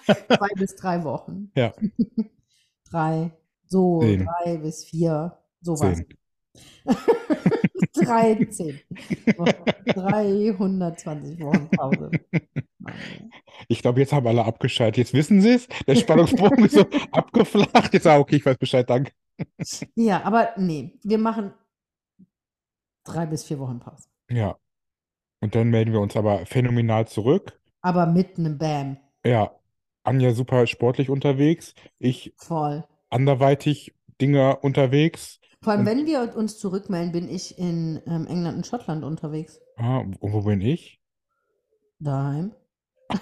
Zwei 0.07 0.49
bis 0.57 0.75
drei 0.77 1.05
Wochen. 1.05 1.51
Ja. 1.55 1.73
drei. 2.91 3.31
So, 3.67 4.01
Zehn. 4.01 4.25
drei 4.27 4.57
bis 4.57 4.85
vier. 4.85 5.39
Sowas. 5.61 6.01
Zehn. 7.93 8.07
13. 8.07 8.81
Wochen. 9.37 9.65
320 9.87 11.41
Wochen 11.41 11.69
Pause. 11.71 12.11
Ich 13.69 13.83
glaube, 13.83 14.01
jetzt 14.01 14.13
haben 14.13 14.27
alle 14.27 14.45
abgeschaltet. 14.45 14.99
Jetzt 14.99 15.15
wissen 15.15 15.41
sie 15.41 15.55
es. 15.55 15.69
Der 15.87 15.97
Spannungsbogen 15.97 16.65
ist 16.65 16.75
so 16.75 16.87
abgeflacht. 17.13 17.93
Jetzt, 17.93 18.07
ah, 18.07 18.19
okay, 18.19 18.37
ich 18.37 18.47
weiß 18.47 18.59
Bescheid, 18.59 18.89
danke. 18.89 19.13
Ja, 19.95 20.23
aber 20.25 20.51
nee, 20.57 20.99
wir 21.03 21.19
machen 21.19 21.53
drei 23.05 23.27
bis 23.27 23.45
vier 23.45 23.59
Wochen 23.59 23.81
Pause. 23.81 24.09
Ja. 24.31 24.57
Und 25.41 25.55
dann 25.55 25.69
melden 25.69 25.93
wir 25.93 26.01
uns 26.01 26.17
aber 26.17 26.47
phänomenal 26.47 27.07
zurück. 27.07 27.61
Aber 27.83 28.07
mit 28.07 28.39
einem 28.39 28.59
Bam. 28.59 28.97
Ja, 29.25 29.53
Anja 30.03 30.33
super 30.33 30.67
sportlich 30.67 31.11
unterwegs. 31.11 31.75
Ich 31.99 32.33
Voll. 32.37 32.85
anderweitig 33.11 33.95
Dinge 34.21 34.57
unterwegs. 34.61 35.41
Vor 35.63 35.73
allem, 35.73 35.81
Und- 35.81 35.87
wenn 35.87 36.07
wir 36.07 36.37
uns 36.37 36.59
zurückmelden, 36.59 37.13
bin 37.13 37.29
ich 37.29 37.59
in 37.59 38.01
ähm, 38.07 38.27
England 38.27 38.57
und 38.59 38.67
Schottland 38.67 39.05
unterwegs. 39.05 39.61
Ah, 39.77 39.99
und 39.99 40.19
wo 40.21 40.43
bin 40.43 40.61
ich? 40.61 41.01
Daheim. 41.99 42.53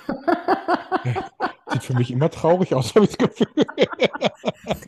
Sieht 1.72 1.82
für 1.84 1.94
mich 1.94 2.10
immer 2.10 2.30
traurig 2.30 2.74
aus, 2.74 2.94
habe 2.94 3.04
ich 3.06 3.16
das 3.16 3.28
Gefühl. 3.36 3.66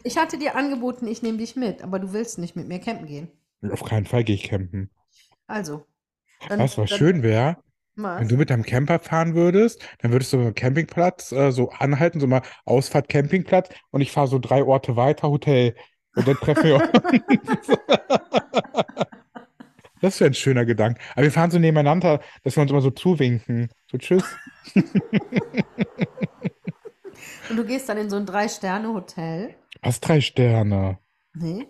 Ich 0.05 0.17
hatte 0.17 0.39
dir 0.39 0.57
angeboten, 0.57 1.07
ich 1.07 1.23
nehme 1.23 1.39
dich 1.39 1.57
mit, 1.57 1.83
aber 1.83 1.99
du 1.99 2.13
willst 2.13 2.39
nicht 2.39 2.57
mit 2.57 2.69
mir 2.69 2.79
campen 2.79 3.07
gehen. 3.07 3.31
Auf 3.71 3.85
keinen 3.85 4.07
Fall 4.07 4.25
gehe 4.25 4.35
ich 4.35 4.45
campen. 4.45 4.91
Also. 5.47 5.85
Dann, 6.49 6.59
du, 6.59 6.65
was 6.65 6.75
dann- 6.75 6.87
schön 6.89 7.23
wäre? 7.23 7.57
Was? 7.99 8.21
Wenn 8.21 8.29
du 8.29 8.37
mit 8.37 8.51
deinem 8.51 8.63
Camper 8.63 8.99
fahren 8.99 9.35
würdest, 9.35 9.83
dann 10.03 10.13
würdest 10.13 10.31
du 10.35 10.39
am 10.39 10.55
Campingplatz 10.55 11.33
äh, 11.33 11.51
so 11.51 11.71
anhalten, 11.71 12.21
so 12.21 12.27
mal 12.27 12.43
Ausfahrt 12.67 13.09
Campingplatz 13.09 13.71
und 13.91 14.03
ich 14.03 14.13
fahre 14.13 14.27
so 14.29 14.39
drei 14.39 14.63
Orte 14.63 14.97
weiter, 14.97 15.31
Hotel. 15.31 15.75
Und 16.17 16.27
dann 16.29 16.37
treffen 16.37 16.65
wir 16.65 16.75
uns. 16.77 16.89
Das 20.01 20.21
wäre 20.21 20.31
ein 20.31 20.35
schöner 20.35 20.65
Gedanke. 20.67 21.01
Aber 21.15 21.23
wir 21.23 21.33
fahren 21.33 21.51
so 21.51 21.59
nebeneinander, 21.59 22.21
dass 22.45 22.57
wir 22.57 22.63
uns 22.63 22.71
immer 22.71 22.83
so 22.83 22.91
zuwinken. 22.91 23.69
So, 23.91 23.99
tschüss. 23.99 24.25
Und 27.49 27.57
du 27.57 27.65
gehst 27.65 27.89
dann 27.89 27.97
in 27.99 28.11
so 28.11 28.17
ein 28.17 28.27
Drei-Sterne-Hotel. 28.27 29.55
Was, 29.83 30.01
drei 30.01 30.21
Sterne? 30.21 30.99
Nee, 31.35 31.67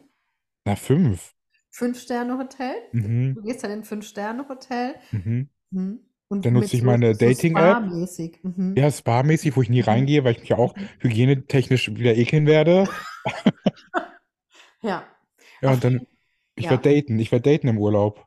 Na, 0.64 0.76
fünf. 0.76 1.32
Fünf-Sterne-Hotel. 1.70 2.72
Mhm. 2.92 3.34
Du 3.34 3.42
gehst 3.42 3.62
dann 3.62 3.70
in 3.70 3.80
ein 3.80 3.84
Fünf-Sterne-Hotel. 3.84 4.94
Mhm. 5.12 5.48
Mhm. 5.70 6.00
Und 6.28 6.44
Dann 6.44 6.54
nutze 6.54 6.76
ich 6.76 6.82
meine 6.82 7.14
so 7.14 7.20
Dating-App. 7.20 7.76
Spa-mäßig. 7.76 8.38
Mhm. 8.42 8.74
Ja, 8.76 8.90
Spa-mäßig, 8.90 9.54
wo 9.56 9.62
ich 9.62 9.68
nie 9.68 9.82
Mhm. 9.82 9.88
reingehe, 9.88 10.24
weil 10.24 10.32
ich 10.32 10.40
mich 10.40 10.48
ja 10.48 10.56
auch 10.58 10.74
hygienetechnisch 11.00 11.94
wieder 11.94 12.16
ekeln 12.16 12.46
werde. 12.46 12.88
Ja, 14.82 15.04
Ja, 15.60 15.72
und 15.72 15.82
dann, 15.84 16.06
ich 16.54 16.64
ja, 16.64 16.70
werde 16.72 16.94
daten. 16.94 17.18
Ich 17.18 17.32
werde 17.32 17.50
daten 17.50 17.68
im 17.68 17.78
Urlaub. 17.78 18.24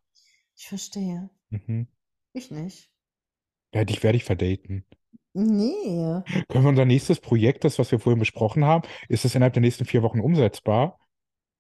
ich 0.56 0.68
verstehe. 0.68 1.30
Mhm. 1.50 1.88
Ich 2.34 2.52
nicht. 2.52 2.90
Ja, 3.74 3.84
dich 3.86 4.02
werde 4.04 4.18
ich 4.18 4.24
verdaten. 4.24 4.86
Nee. 5.34 6.22
Können 6.50 6.64
wir 6.66 6.70
unser 6.70 6.86
nächstes 6.86 7.20
Projekt, 7.20 7.64
das, 7.64 7.78
was 7.80 7.92
wir 7.92 8.00
vorhin 8.00 8.20
besprochen 8.20 8.66
haben, 8.66 8.88
ist 9.08 9.26
es 9.26 9.36
innerhalb 9.36 9.54
der 9.54 9.62
nächsten 9.62 9.86
vier 9.86 10.02
Wochen 10.04 10.20
umsetzbar? 10.20 11.00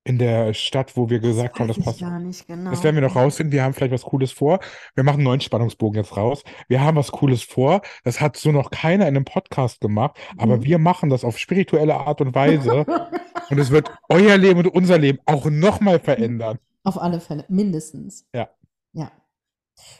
In 0.05 0.17
der 0.17 0.53
Stadt, 0.53 0.95
wo 0.97 1.09
wir 1.09 1.19
Das 1.19 1.29
gesagt 1.29 1.59
haben, 1.59 1.67
weiß 1.69 1.75
das 1.75 1.85
passt. 1.85 1.99
gar 1.99 2.19
nicht 2.19 2.39
Das 2.39 2.47
genau. 2.47 2.71
werden 2.83 2.95
wir 2.95 3.01
noch 3.01 3.15
rausfinden. 3.15 3.51
Wir 3.51 3.63
haben 3.63 3.73
vielleicht 3.73 3.91
was 3.93 4.03
Cooles 4.03 4.31
vor. 4.31 4.59
Wir 4.95 5.03
machen 5.03 5.17
einen 5.17 5.25
neuen 5.25 5.41
Spannungsbogen 5.41 6.01
jetzt 6.01 6.15
raus. 6.17 6.43
Wir 6.67 6.81
haben 6.81 6.97
was 6.97 7.11
Cooles 7.11 7.43
vor. 7.43 7.81
Das 8.03 8.19
hat 8.21 8.37
so 8.37 8.51
noch 8.51 8.71
keiner 8.71 9.07
in 9.07 9.15
einem 9.15 9.25
Podcast 9.25 9.81
gemacht. 9.81 10.17
Aber 10.37 10.57
Mhm. 10.57 10.63
wir 10.63 10.77
machen 10.79 11.09
das 11.09 11.23
auf 11.23 11.37
spirituelle 11.37 11.95
Art 11.95 12.21
und 12.21 12.33
Weise. 12.33 12.85
Und 13.49 13.59
es 13.59 13.71
wird 13.71 13.89
euer 14.09 14.37
Leben 14.37 14.59
und 14.59 14.67
unser 14.67 14.97
Leben 14.97 15.19
auch 15.25 15.45
nochmal 15.45 15.99
verändern. 15.99 16.59
Auf 16.83 17.01
alle 17.01 17.19
Fälle, 17.19 17.45
mindestens. 17.49 18.25
Ja. 18.33 18.49
Ja. 18.93 19.11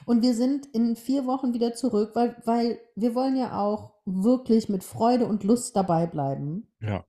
Und 0.06 0.22
wir 0.22 0.34
sind 0.34 0.66
in 0.68 0.96
vier 0.96 1.26
Wochen 1.26 1.54
wieder 1.54 1.74
zurück, 1.74 2.12
weil, 2.14 2.36
weil 2.46 2.80
wir 2.96 3.16
wollen 3.16 3.38
ja 3.38 3.60
auch 3.60 3.94
wirklich 4.06 4.70
mit 4.70 4.84
Freude 4.84 5.26
und 5.26 5.44
Lust 5.44 5.76
dabei 5.76 6.08
bleiben. 6.08 6.68
Ja. 6.82 7.06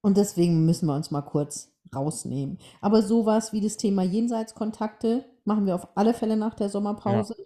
Und 0.00 0.16
deswegen 0.16 0.66
müssen 0.66 0.86
wir 0.86 0.96
uns 0.96 1.10
mal 1.10 1.22
kurz 1.22 1.72
rausnehmen. 1.94 2.58
Aber 2.80 3.02
sowas 3.02 3.52
wie 3.52 3.60
das 3.60 3.76
Thema 3.76 4.02
Jenseitskontakte 4.02 5.24
machen 5.44 5.66
wir 5.66 5.74
auf 5.74 5.88
alle 5.96 6.14
Fälle 6.14 6.36
nach 6.36 6.54
der 6.54 6.68
Sommerpause. 6.68 7.36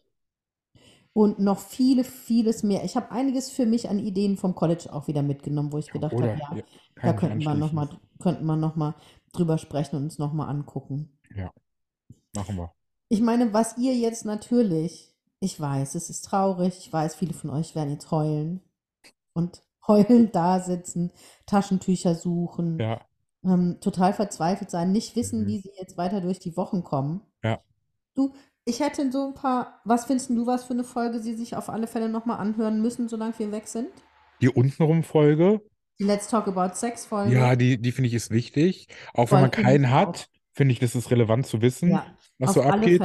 Und 1.17 1.39
noch 1.39 1.59
viele, 1.61 2.05
vieles 2.05 2.63
mehr. 2.63 2.85
Ich 2.85 2.95
habe 2.95 3.11
einiges 3.11 3.51
für 3.51 3.65
mich 3.65 3.89
an 3.89 3.99
Ideen 3.99 4.37
vom 4.37 4.55
College 4.55 4.93
auch 4.93 5.09
wieder 5.09 5.23
mitgenommen, 5.23 5.73
wo 5.73 5.79
ich 5.79 5.91
gedacht 5.91 6.13
habe, 6.13 6.27
ja, 6.27 6.57
ja, 6.57 6.63
da 7.01 7.15
könnten 7.15 7.43
wir 7.43 7.55
noch 7.55 7.73
mal, 7.73 7.89
könnten 8.21 8.45
wir 8.45 8.57
noch 8.57 8.77
mal 8.77 8.95
drüber 9.33 9.57
sprechen 9.57 9.97
und 9.97 10.03
uns 10.05 10.19
noch 10.19 10.35
mal 10.35 10.47
angucken. 10.47 11.19
Ja, 11.35 11.51
machen 12.35 12.57
wir. 12.57 12.71
Ich 13.09 13.23
meine, 13.23 13.55
was 13.55 13.79
ihr 13.79 13.95
jetzt 13.95 14.27
natürlich, 14.27 15.15
ich 15.41 15.59
weiß, 15.59 15.95
es 15.95 16.11
ist 16.11 16.27
traurig, 16.27 16.77
ich 16.77 16.93
weiß, 16.93 17.15
viele 17.15 17.33
von 17.33 17.49
euch 17.49 17.75
werden 17.75 17.93
jetzt 17.93 18.11
heulen 18.11 18.61
und 19.33 19.63
heulend 19.89 20.35
da 20.35 20.61
sitzen, 20.61 21.13
Taschentücher 21.47 22.15
suchen, 22.15 22.79
Ja, 22.79 23.01
ähm, 23.43 23.79
total 23.81 24.13
verzweifelt 24.13 24.71
sein, 24.71 24.93
nicht 24.93 25.17
wissen, 25.17 25.45
Mhm. 25.45 25.47
wie 25.47 25.61
sie 25.61 25.71
jetzt 25.79 25.97
weiter 25.97 26.21
durch 26.21 26.41
die 26.41 26.59
Wochen 26.59 26.85
kommen. 26.85 27.23
Ja. 27.43 27.59
Du, 28.15 28.35
ich 28.67 28.81
hätte 28.81 29.11
so 29.11 29.29
ein 29.29 29.35
paar, 29.35 29.81
was 29.85 30.05
findest 30.07 30.31
du, 30.31 30.47
was 30.47 30.65
für 30.65 30.75
eine 30.75 30.85
Folge 30.85 31.21
sie 31.21 31.35
sich 31.35 31.57
auf 31.57 31.69
alle 31.71 31.87
Fälle 31.87 32.09
nochmal 32.09 32.39
anhören 32.39 32.83
müssen, 32.83 33.09
solange 33.09 33.39
wir 33.39 33.53
weg 33.53 33.67
sind? 33.69 33.89
die 34.43 34.51
untenrum 34.51 35.03
Folge, 35.03 35.63
Die 35.99 36.05
Let's 36.05 36.29
Talk 36.29 36.47
About 36.49 36.75
Sex 36.75 37.07
Folge. 37.07 37.35
ja, 37.35 37.57
die, 37.57 37.81
die 37.81 37.93
finde 37.93 38.09
ich 38.09 38.15
ist 38.15 38.31
wichtig. 38.31 38.89
Auch 39.15 39.29
Voll, 39.31 39.37
wenn 39.39 39.43
man 39.45 39.51
keinen 39.51 39.91
hat, 39.91 40.29
finde 40.53 40.73
ich, 40.73 40.79
das 40.79 40.95
ist 40.95 41.11
relevant 41.11 41.47
zu 41.47 41.63
wissen, 41.63 41.91
Ja, 41.91 42.07
was 42.39 42.51
auf 42.51 42.57
so 42.57 42.63
alle 42.63 42.75
abgeht. 42.75 43.03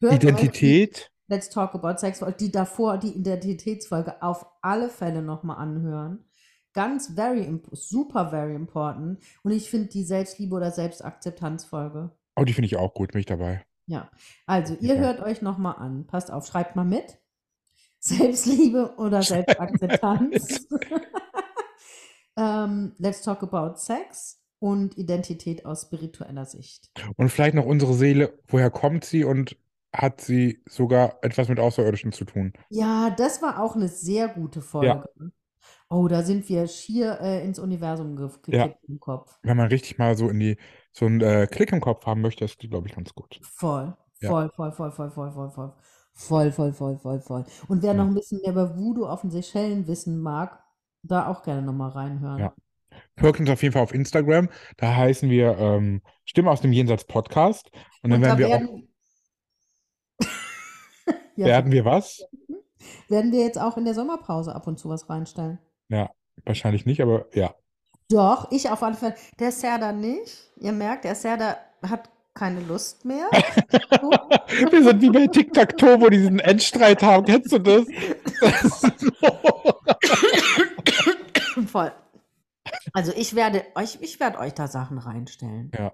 Identität, 0.00 1.10
Let's 1.28 1.50
Talk 1.50 1.74
About 1.74 1.98
Sex, 1.98 2.24
die 2.40 2.50
davor, 2.50 2.98
die 2.98 3.12
Identitätsfolge 3.12 4.22
auf 4.22 4.46
alle 4.62 4.88
Fälle 4.88 5.22
nochmal 5.22 5.58
anhören. 5.58 6.24
Ganz 6.72 7.12
very, 7.14 7.60
super 7.72 8.30
very 8.30 8.54
important. 8.54 9.22
Und 9.42 9.50
ich 9.52 9.68
finde 9.70 9.88
die 9.88 10.04
Selbstliebe 10.04 10.54
oder 10.56 10.70
Selbstakzeptanzfolge. 10.70 12.10
oh, 12.36 12.44
die 12.44 12.52
finde 12.52 12.66
ich 12.66 12.76
auch 12.76 12.94
gut, 12.94 13.12
bin 13.12 13.20
ich 13.20 13.26
dabei. 13.26 13.64
Ja, 13.90 14.08
also 14.46 14.76
ihr 14.80 14.94
Ja. 14.94 15.00
hört 15.00 15.20
euch 15.20 15.42
nochmal 15.42 15.74
an. 15.78 16.06
Passt 16.06 16.30
auf, 16.30 16.46
schreibt 16.46 16.76
mal 16.76 16.84
mit. 16.84 17.18
Selbstliebe 17.98 18.94
oder 18.98 19.20
Selbstakzeptanz. 19.22 20.68
ähm, 22.36 22.94
Let's 22.98 23.22
Talk 23.22 23.42
About 23.42 23.76
Sex 23.78 24.40
und 24.60 24.96
Identität 24.96 25.66
aus 25.66 25.82
spiritueller 25.82 26.46
Sicht. 26.46 26.92
Und 27.16 27.30
vielleicht 27.30 27.54
noch 27.54 27.66
unsere 27.66 27.94
Seele, 27.94 28.38
woher 28.46 28.70
kommt 28.70 29.04
sie 29.04 29.24
und 29.24 29.56
hat 29.92 30.20
sie 30.20 30.62
sogar 30.68 31.18
etwas 31.22 31.48
mit 31.48 31.58
Außerirdischen 31.58 32.12
zu 32.12 32.24
tun? 32.24 32.52
Ja, 32.68 33.10
das 33.10 33.42
war 33.42 33.60
auch 33.60 33.74
eine 33.74 33.88
sehr 33.88 34.28
gute 34.28 34.60
Ja, 34.60 34.64
Folge. 34.64 35.32
Oh, 35.92 36.06
da 36.06 36.22
sind 36.22 36.48
wir 36.48 36.68
schier 36.68 37.18
äh, 37.20 37.44
ins 37.44 37.58
Universum 37.58 38.14
ge 38.16 38.30
ja. 38.46 38.68
gekippt 38.68 38.88
im 38.88 39.00
Kopf. 39.00 39.36
Wenn 39.42 39.56
man 39.56 39.66
richtig 39.66 39.98
mal 39.98 40.16
so 40.16 40.28
in 40.28 40.38
die, 40.38 40.56
so 40.92 41.06
einen 41.06 41.20
äh, 41.20 41.48
Klick 41.50 41.72
im 41.72 41.80
Kopf 41.80 42.06
haben 42.06 42.20
möchte, 42.20 42.44
ist 42.44 42.62
die, 42.62 42.68
glaube 42.68 42.86
ich, 42.86 42.94
ganz 42.94 43.12
gut. 43.12 43.40
Voll, 43.42 43.96
Ja, 44.20 44.28
voll, 44.28 44.50
voll, 44.50 44.70
voll, 44.70 44.92
voll, 44.92 45.10
voll, 45.10 45.32
voll, 45.32 45.50
voll. 45.50 45.74
Voll, 46.12 46.52
voll, 46.52 46.72
voll, 46.72 46.98
voll, 46.98 47.20
voll. 47.20 47.44
Und 47.66 47.82
wer 47.82 47.94
noch 47.94 48.04
ja, 48.04 48.10
ein 48.10 48.14
bisschen 48.14 48.40
mehr 48.40 48.52
über 48.52 48.76
Voodoo 48.76 49.06
auf 49.06 49.22
den 49.22 49.30
Seychellen 49.30 49.88
wissen 49.88 50.20
mag, 50.20 50.62
da 51.02 51.26
auch 51.26 51.42
gerne 51.42 51.62
nochmal 51.62 51.90
reinhören. 51.90 52.38
ja. 52.38 52.54
Folgt 53.16 53.40
uns 53.40 53.50
auf 53.50 53.62
jeden 53.62 53.72
Fall 53.72 53.82
auf 53.82 53.94
Instagram. 53.94 54.48
Da 54.76 54.94
heißen 54.94 55.28
wir 55.28 55.58
ähm, 55.58 56.02
Stimme 56.24 56.50
aus 56.50 56.60
dem 56.60 56.72
Jenseits 56.72 57.04
Podcast. 57.04 57.70
Und 58.02 58.10
dann 58.10 58.22
Und 58.22 58.22
werden 58.22 58.38
da 58.38 58.38
wir 58.38 58.46
auch, 58.46 58.50
werden, 58.50 58.88
ja, 61.36 61.46
werden 61.46 61.72
wir 61.72 61.84
was? 61.84 62.24
werden 63.08 63.32
wir 63.32 63.40
jetzt 63.40 63.60
auch 63.60 63.76
in 63.76 63.84
der 63.84 63.94
Sommerpause 63.94 64.54
ab 64.54 64.66
und 64.66 64.78
zu 64.78 64.88
was 64.88 65.08
reinstellen. 65.10 65.58
Ja, 65.90 66.10
wahrscheinlich 66.44 66.86
nicht, 66.86 67.02
aber 67.02 67.26
ja. 67.34 67.54
Doch, 68.08 68.50
ich 68.50 68.70
auf 68.70 68.82
alle 68.82 68.94
Fälle. 68.94 69.14
Der 69.38 69.52
Serda 69.52 69.92
nicht. 69.92 70.50
Ihr 70.56 70.72
merkt, 70.72 71.04
der 71.04 71.14
Serda 71.14 71.58
hat 71.82 72.08
keine 72.34 72.60
Lust 72.60 73.04
mehr. 73.04 73.28
Wir 74.70 74.82
sind 74.82 75.02
wie 75.02 75.10
bei 75.10 75.26
Tic-Tac-Toe, 75.26 76.00
wo 76.00 76.08
die 76.08 76.18
diesen 76.18 76.38
Endstreit 76.38 77.02
haben. 77.02 77.26
Kennst 77.26 77.52
du 77.52 77.58
das? 77.58 77.84
Das 78.40 78.80
so. 78.80 78.90
Voll. 81.66 81.92
Also 82.92 83.12
ich 83.16 83.34
werde 83.34 83.64
euch, 83.74 83.98
ich 84.00 84.20
werde 84.20 84.38
euch 84.38 84.54
da 84.54 84.68
Sachen 84.68 84.98
reinstellen. 84.98 85.70
Ja. 85.76 85.92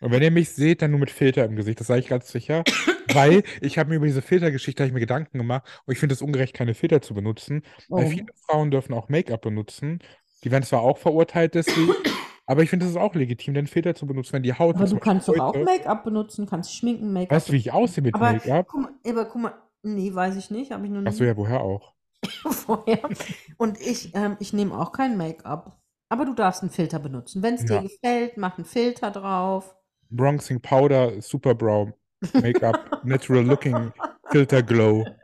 Und 0.00 0.12
wenn 0.12 0.22
ihr 0.22 0.30
mich 0.30 0.50
seht, 0.50 0.82
dann 0.82 0.90
nur 0.90 1.00
mit 1.00 1.10
Filter 1.10 1.44
im 1.44 1.56
Gesicht, 1.56 1.80
das 1.80 1.86
sage 1.86 2.00
ich 2.00 2.08
ganz 2.08 2.28
sicher. 2.28 2.62
Weil 3.12 3.42
ich 3.60 3.78
habe 3.78 3.90
mir 3.90 3.96
über 3.96 4.06
diese 4.06 4.22
Filtergeschichte 4.22 4.90
mir 4.92 5.00
Gedanken 5.00 5.38
gemacht 5.38 5.64
und 5.86 5.92
ich 5.92 5.98
finde 5.98 6.14
es 6.14 6.22
ungerecht, 6.22 6.54
keine 6.54 6.74
Filter 6.74 7.00
zu 7.02 7.14
benutzen. 7.14 7.62
Weil 7.88 8.06
Oh. 8.06 8.08
viele 8.10 8.26
Frauen 8.46 8.70
dürfen 8.70 8.94
auch 8.94 9.08
Make-up 9.08 9.42
benutzen. 9.42 10.00
Die 10.44 10.50
werden 10.50 10.64
zwar 10.64 10.80
auch 10.82 10.98
verurteilt 10.98 11.54
deswegen, 11.54 11.92
aber 12.46 12.62
ich 12.62 12.70
finde 12.70 12.86
es 12.86 12.92
ist 12.92 12.96
auch 12.98 13.14
legitim, 13.14 13.54
den 13.54 13.66
Filter 13.66 13.94
zu 13.94 14.06
benutzen, 14.06 14.34
wenn 14.34 14.42
die 14.42 14.54
Haut, 14.54 14.76
Aber 14.76 14.86
du 14.86 14.98
kannst 14.98 15.28
doch 15.28 15.38
auch 15.38 15.54
Make-up 15.54 16.04
benutzen, 16.04 16.46
kannst 16.46 16.74
schminken, 16.74 17.12
Make-up. 17.12 17.36
weißt 17.36 17.48
du, 17.48 17.52
wie 17.52 17.56
ich 17.58 17.72
aussehe 17.72 18.02
mit 18.04 18.14
Make-up? 18.18 18.66
aber 19.06 19.24
guck 19.26 19.42
mal, 19.42 19.54
nee, 19.82 20.14
weiß 20.14 20.36
ich 20.36 20.50
nicht, 20.50 20.72
habe 20.72 20.84
ich 20.84 20.90
noch 20.92 21.02
Ach 21.04 21.12
so, 21.12 21.24
nie 21.24 21.28
ja, 21.30 21.36
woher 21.36 21.60
auch? 21.60 21.94
vorher. 22.50 23.00
Und 23.56 23.80
ich, 23.80 24.14
ähm, 24.14 24.36
ich 24.40 24.52
nehme 24.52 24.76
auch 24.78 24.92
kein 24.92 25.16
Make-up. 25.16 25.78
Aber 26.08 26.24
du 26.24 26.34
darfst 26.34 26.62
einen 26.62 26.70
Filter 26.70 27.00
benutzen. 27.00 27.42
Wenn 27.42 27.54
es 27.54 27.64
dir 27.64 27.76
Ja. 27.76 27.82
gefällt, 27.82 28.36
mach 28.36 28.56
einen 28.58 28.64
Filter 28.64 29.10
drauf. 29.10 29.74
Bronzing 30.10 30.60
Powder, 30.60 31.20
Super 31.20 31.54
Brow, 31.54 31.92
Make-up, 32.34 33.04
Natural 33.04 33.44
Looking, 33.44 33.92
Filter 34.30 34.62
Glow. 34.62 35.04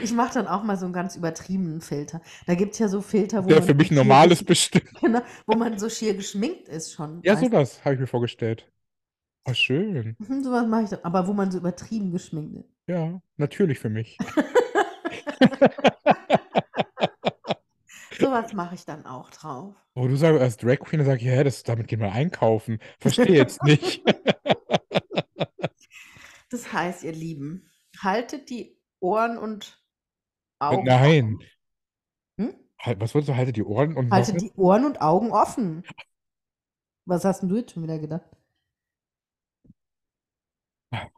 Ich 0.00 0.12
mache 0.12 0.34
dann 0.34 0.46
auch 0.48 0.62
mal 0.62 0.76
so 0.76 0.84
einen 0.86 0.92
ganz 0.92 1.14
übertriebenen 1.16 1.80
Filter. 1.80 2.20
Da 2.46 2.54
gibt 2.54 2.72
es 2.72 2.78
ja 2.78 2.88
so 2.88 3.00
Filter, 3.00 3.44
wo 3.44 3.48
Der 3.48 3.58
man 3.58 3.66
für 3.66 3.74
mich 3.74 3.90
normales 3.90 4.42
bestimmt. 4.44 4.92
genau, 5.00 5.20
wo 5.46 5.56
man 5.56 5.78
so 5.78 5.88
schier 5.88 6.14
geschminkt 6.14 6.68
ist 6.68 6.92
schon. 6.92 7.20
Ja, 7.22 7.36
sowas 7.36 7.84
habe 7.84 7.94
ich 7.94 8.00
mir 8.00 8.06
vorgestellt. 8.06 8.70
Oh, 9.48 9.54
schön. 9.54 10.16
Mhm, 10.18 10.42
sowas 10.42 10.66
mache 10.66 10.82
ich 10.84 10.90
dann. 10.90 11.00
Aber 11.02 11.26
wo 11.26 11.32
man 11.32 11.50
so 11.50 11.58
übertrieben 11.58 12.12
geschminkt 12.12 12.56
ist. 12.56 12.68
Ja, 12.86 13.20
natürlich 13.36 13.78
für 13.78 13.90
mich. 13.90 14.16
Sowas 18.18 18.52
mache 18.52 18.74
ich 18.74 18.84
dann 18.84 19.06
auch 19.06 19.30
drauf. 19.30 19.74
Oh, 19.94 20.08
du 20.08 20.16
sagst 20.16 20.40
als 20.40 20.56
Drag 20.56 20.78
Queen, 20.80 20.98
dann 20.98 21.06
sag 21.06 21.20
ich, 21.20 21.28
hä, 21.28 21.44
das, 21.44 21.62
damit 21.62 21.86
gehen 21.88 22.00
wir 22.00 22.12
einkaufen. 22.12 22.78
Verstehe 22.98 23.36
jetzt 23.36 23.62
nicht. 23.62 24.02
Das 26.50 26.72
heißt, 26.72 27.04
ihr 27.04 27.12
Lieben, 27.12 27.70
haltet 28.02 28.50
die 28.50 28.78
Ohren 29.00 29.38
und 29.38 29.82
Augen 30.60 30.84
Nein. 30.84 31.38
Hm? 32.38 32.54
Halt, 32.80 33.00
was 33.00 33.14
wolltest 33.14 33.28
du? 33.30 33.36
Haltet 33.36 33.56
die 33.56 33.64
Ohren 33.64 33.96
und 33.96 34.10
Haltet 34.10 34.36
was? 34.36 34.42
die 34.42 34.52
Ohren 34.56 34.84
und 34.84 35.00
Augen 35.00 35.30
offen. 35.32 35.84
Was 37.04 37.24
hast 37.24 37.40
denn 37.42 37.48
du 37.48 37.56
jetzt 37.56 37.72
schon 37.72 37.82
wieder 37.82 37.98
gedacht? 37.98 38.26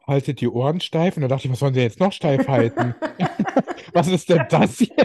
Haltet 0.05 0.41
die 0.41 0.47
Ohren 0.49 0.81
steif. 0.81 1.15
Und 1.15 1.21
da 1.21 1.27
dachte 1.29 1.45
ich, 1.47 1.51
was 1.51 1.59
sollen 1.59 1.73
sie 1.73 1.81
jetzt 1.81 1.99
noch 1.99 2.11
steif 2.11 2.47
halten? 2.47 2.93
Was 3.93 4.07
ist 4.07 4.29
denn 4.29 4.45
das 4.49 4.77
hier? 4.77 4.95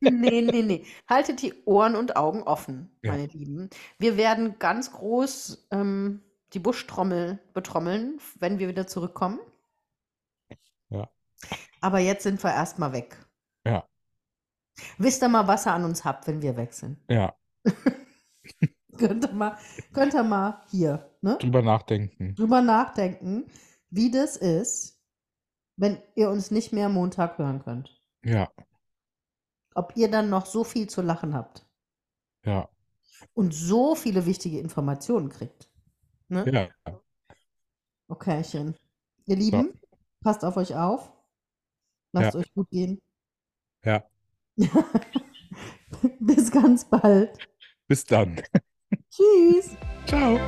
Nee, 0.00 0.40
nee, 0.42 0.62
nee. 0.62 0.84
Haltet 1.08 1.40
die 1.42 1.54
Ohren 1.66 1.94
und 1.94 2.16
Augen 2.16 2.42
offen, 2.42 2.90
Ja. 3.02 3.12
meine 3.12 3.26
Lieben. 3.26 3.70
Wir 3.98 4.16
werden 4.16 4.58
ganz 4.58 4.90
groß 4.92 5.68
ähm, 5.70 6.20
die 6.52 6.58
Buschtrommel 6.58 7.38
betrommeln, 7.54 8.18
wenn 8.40 8.58
wir 8.58 8.68
wieder 8.68 8.86
zurückkommen. 8.88 9.38
Aber 11.80 11.98
jetzt 11.98 12.22
sind 12.24 12.42
wir 12.42 12.50
erstmal 12.50 12.92
weg. 12.92 13.16
Ja. 13.66 13.88
Wisst 14.98 15.22
ihr 15.22 15.28
mal, 15.28 15.46
was 15.46 15.66
ihr 15.66 15.72
an 15.72 15.84
uns 15.84 16.04
habt, 16.04 16.26
wenn 16.26 16.42
wir 16.42 16.56
weg 16.56 16.72
sind? 16.72 16.98
Ja, 17.08 17.34
Könnt 18.98 19.24
ihr 19.24 19.32
mal, 19.32 19.56
könnt 19.92 20.14
ihr 20.14 20.24
mal 20.24 20.62
hier 20.70 21.08
ne, 21.20 21.36
drüber 21.38 21.62
nachdenken. 21.62 22.34
drüber 22.34 22.60
nachdenken, 22.62 23.46
wie 23.90 24.10
das 24.10 24.36
ist, 24.36 25.00
wenn 25.76 25.98
ihr 26.16 26.30
uns 26.30 26.50
nicht 26.50 26.72
mehr 26.72 26.88
Montag 26.88 27.38
hören 27.38 27.62
könnt. 27.62 28.00
Ja, 28.24 28.50
Ob 29.74 29.92
ihr 29.96 30.10
dann 30.10 30.30
noch 30.30 30.46
so 30.46 30.64
viel 30.64 30.88
zu 30.88 31.02
lachen 31.02 31.34
habt 31.34 31.64
ja, 32.44 32.68
und 33.34 33.54
so 33.54 33.94
viele 33.94 34.26
wichtige 34.26 34.58
Informationen 34.58 35.28
kriegt. 35.28 35.70
Ne? 36.28 36.44
ja. 36.52 37.00
Okaychen. 38.08 38.74
Ihr 39.26 39.36
Lieben, 39.36 39.78
passt 40.20 40.44
auf 40.44 40.56
euch 40.56 40.74
auf. 40.74 41.12
Lasst 42.12 42.34
Ja. 42.34 42.40
euch 42.40 42.52
gut 42.54 42.70
gehen. 42.70 43.00
Ja. 43.84 44.04
Bis 46.20 46.50
ganz 46.50 46.84
bald. 46.84 47.38
Bis 47.86 48.04
dann. 48.04 48.40
Tschüss. 49.10 49.76
Ciao. 50.06 50.38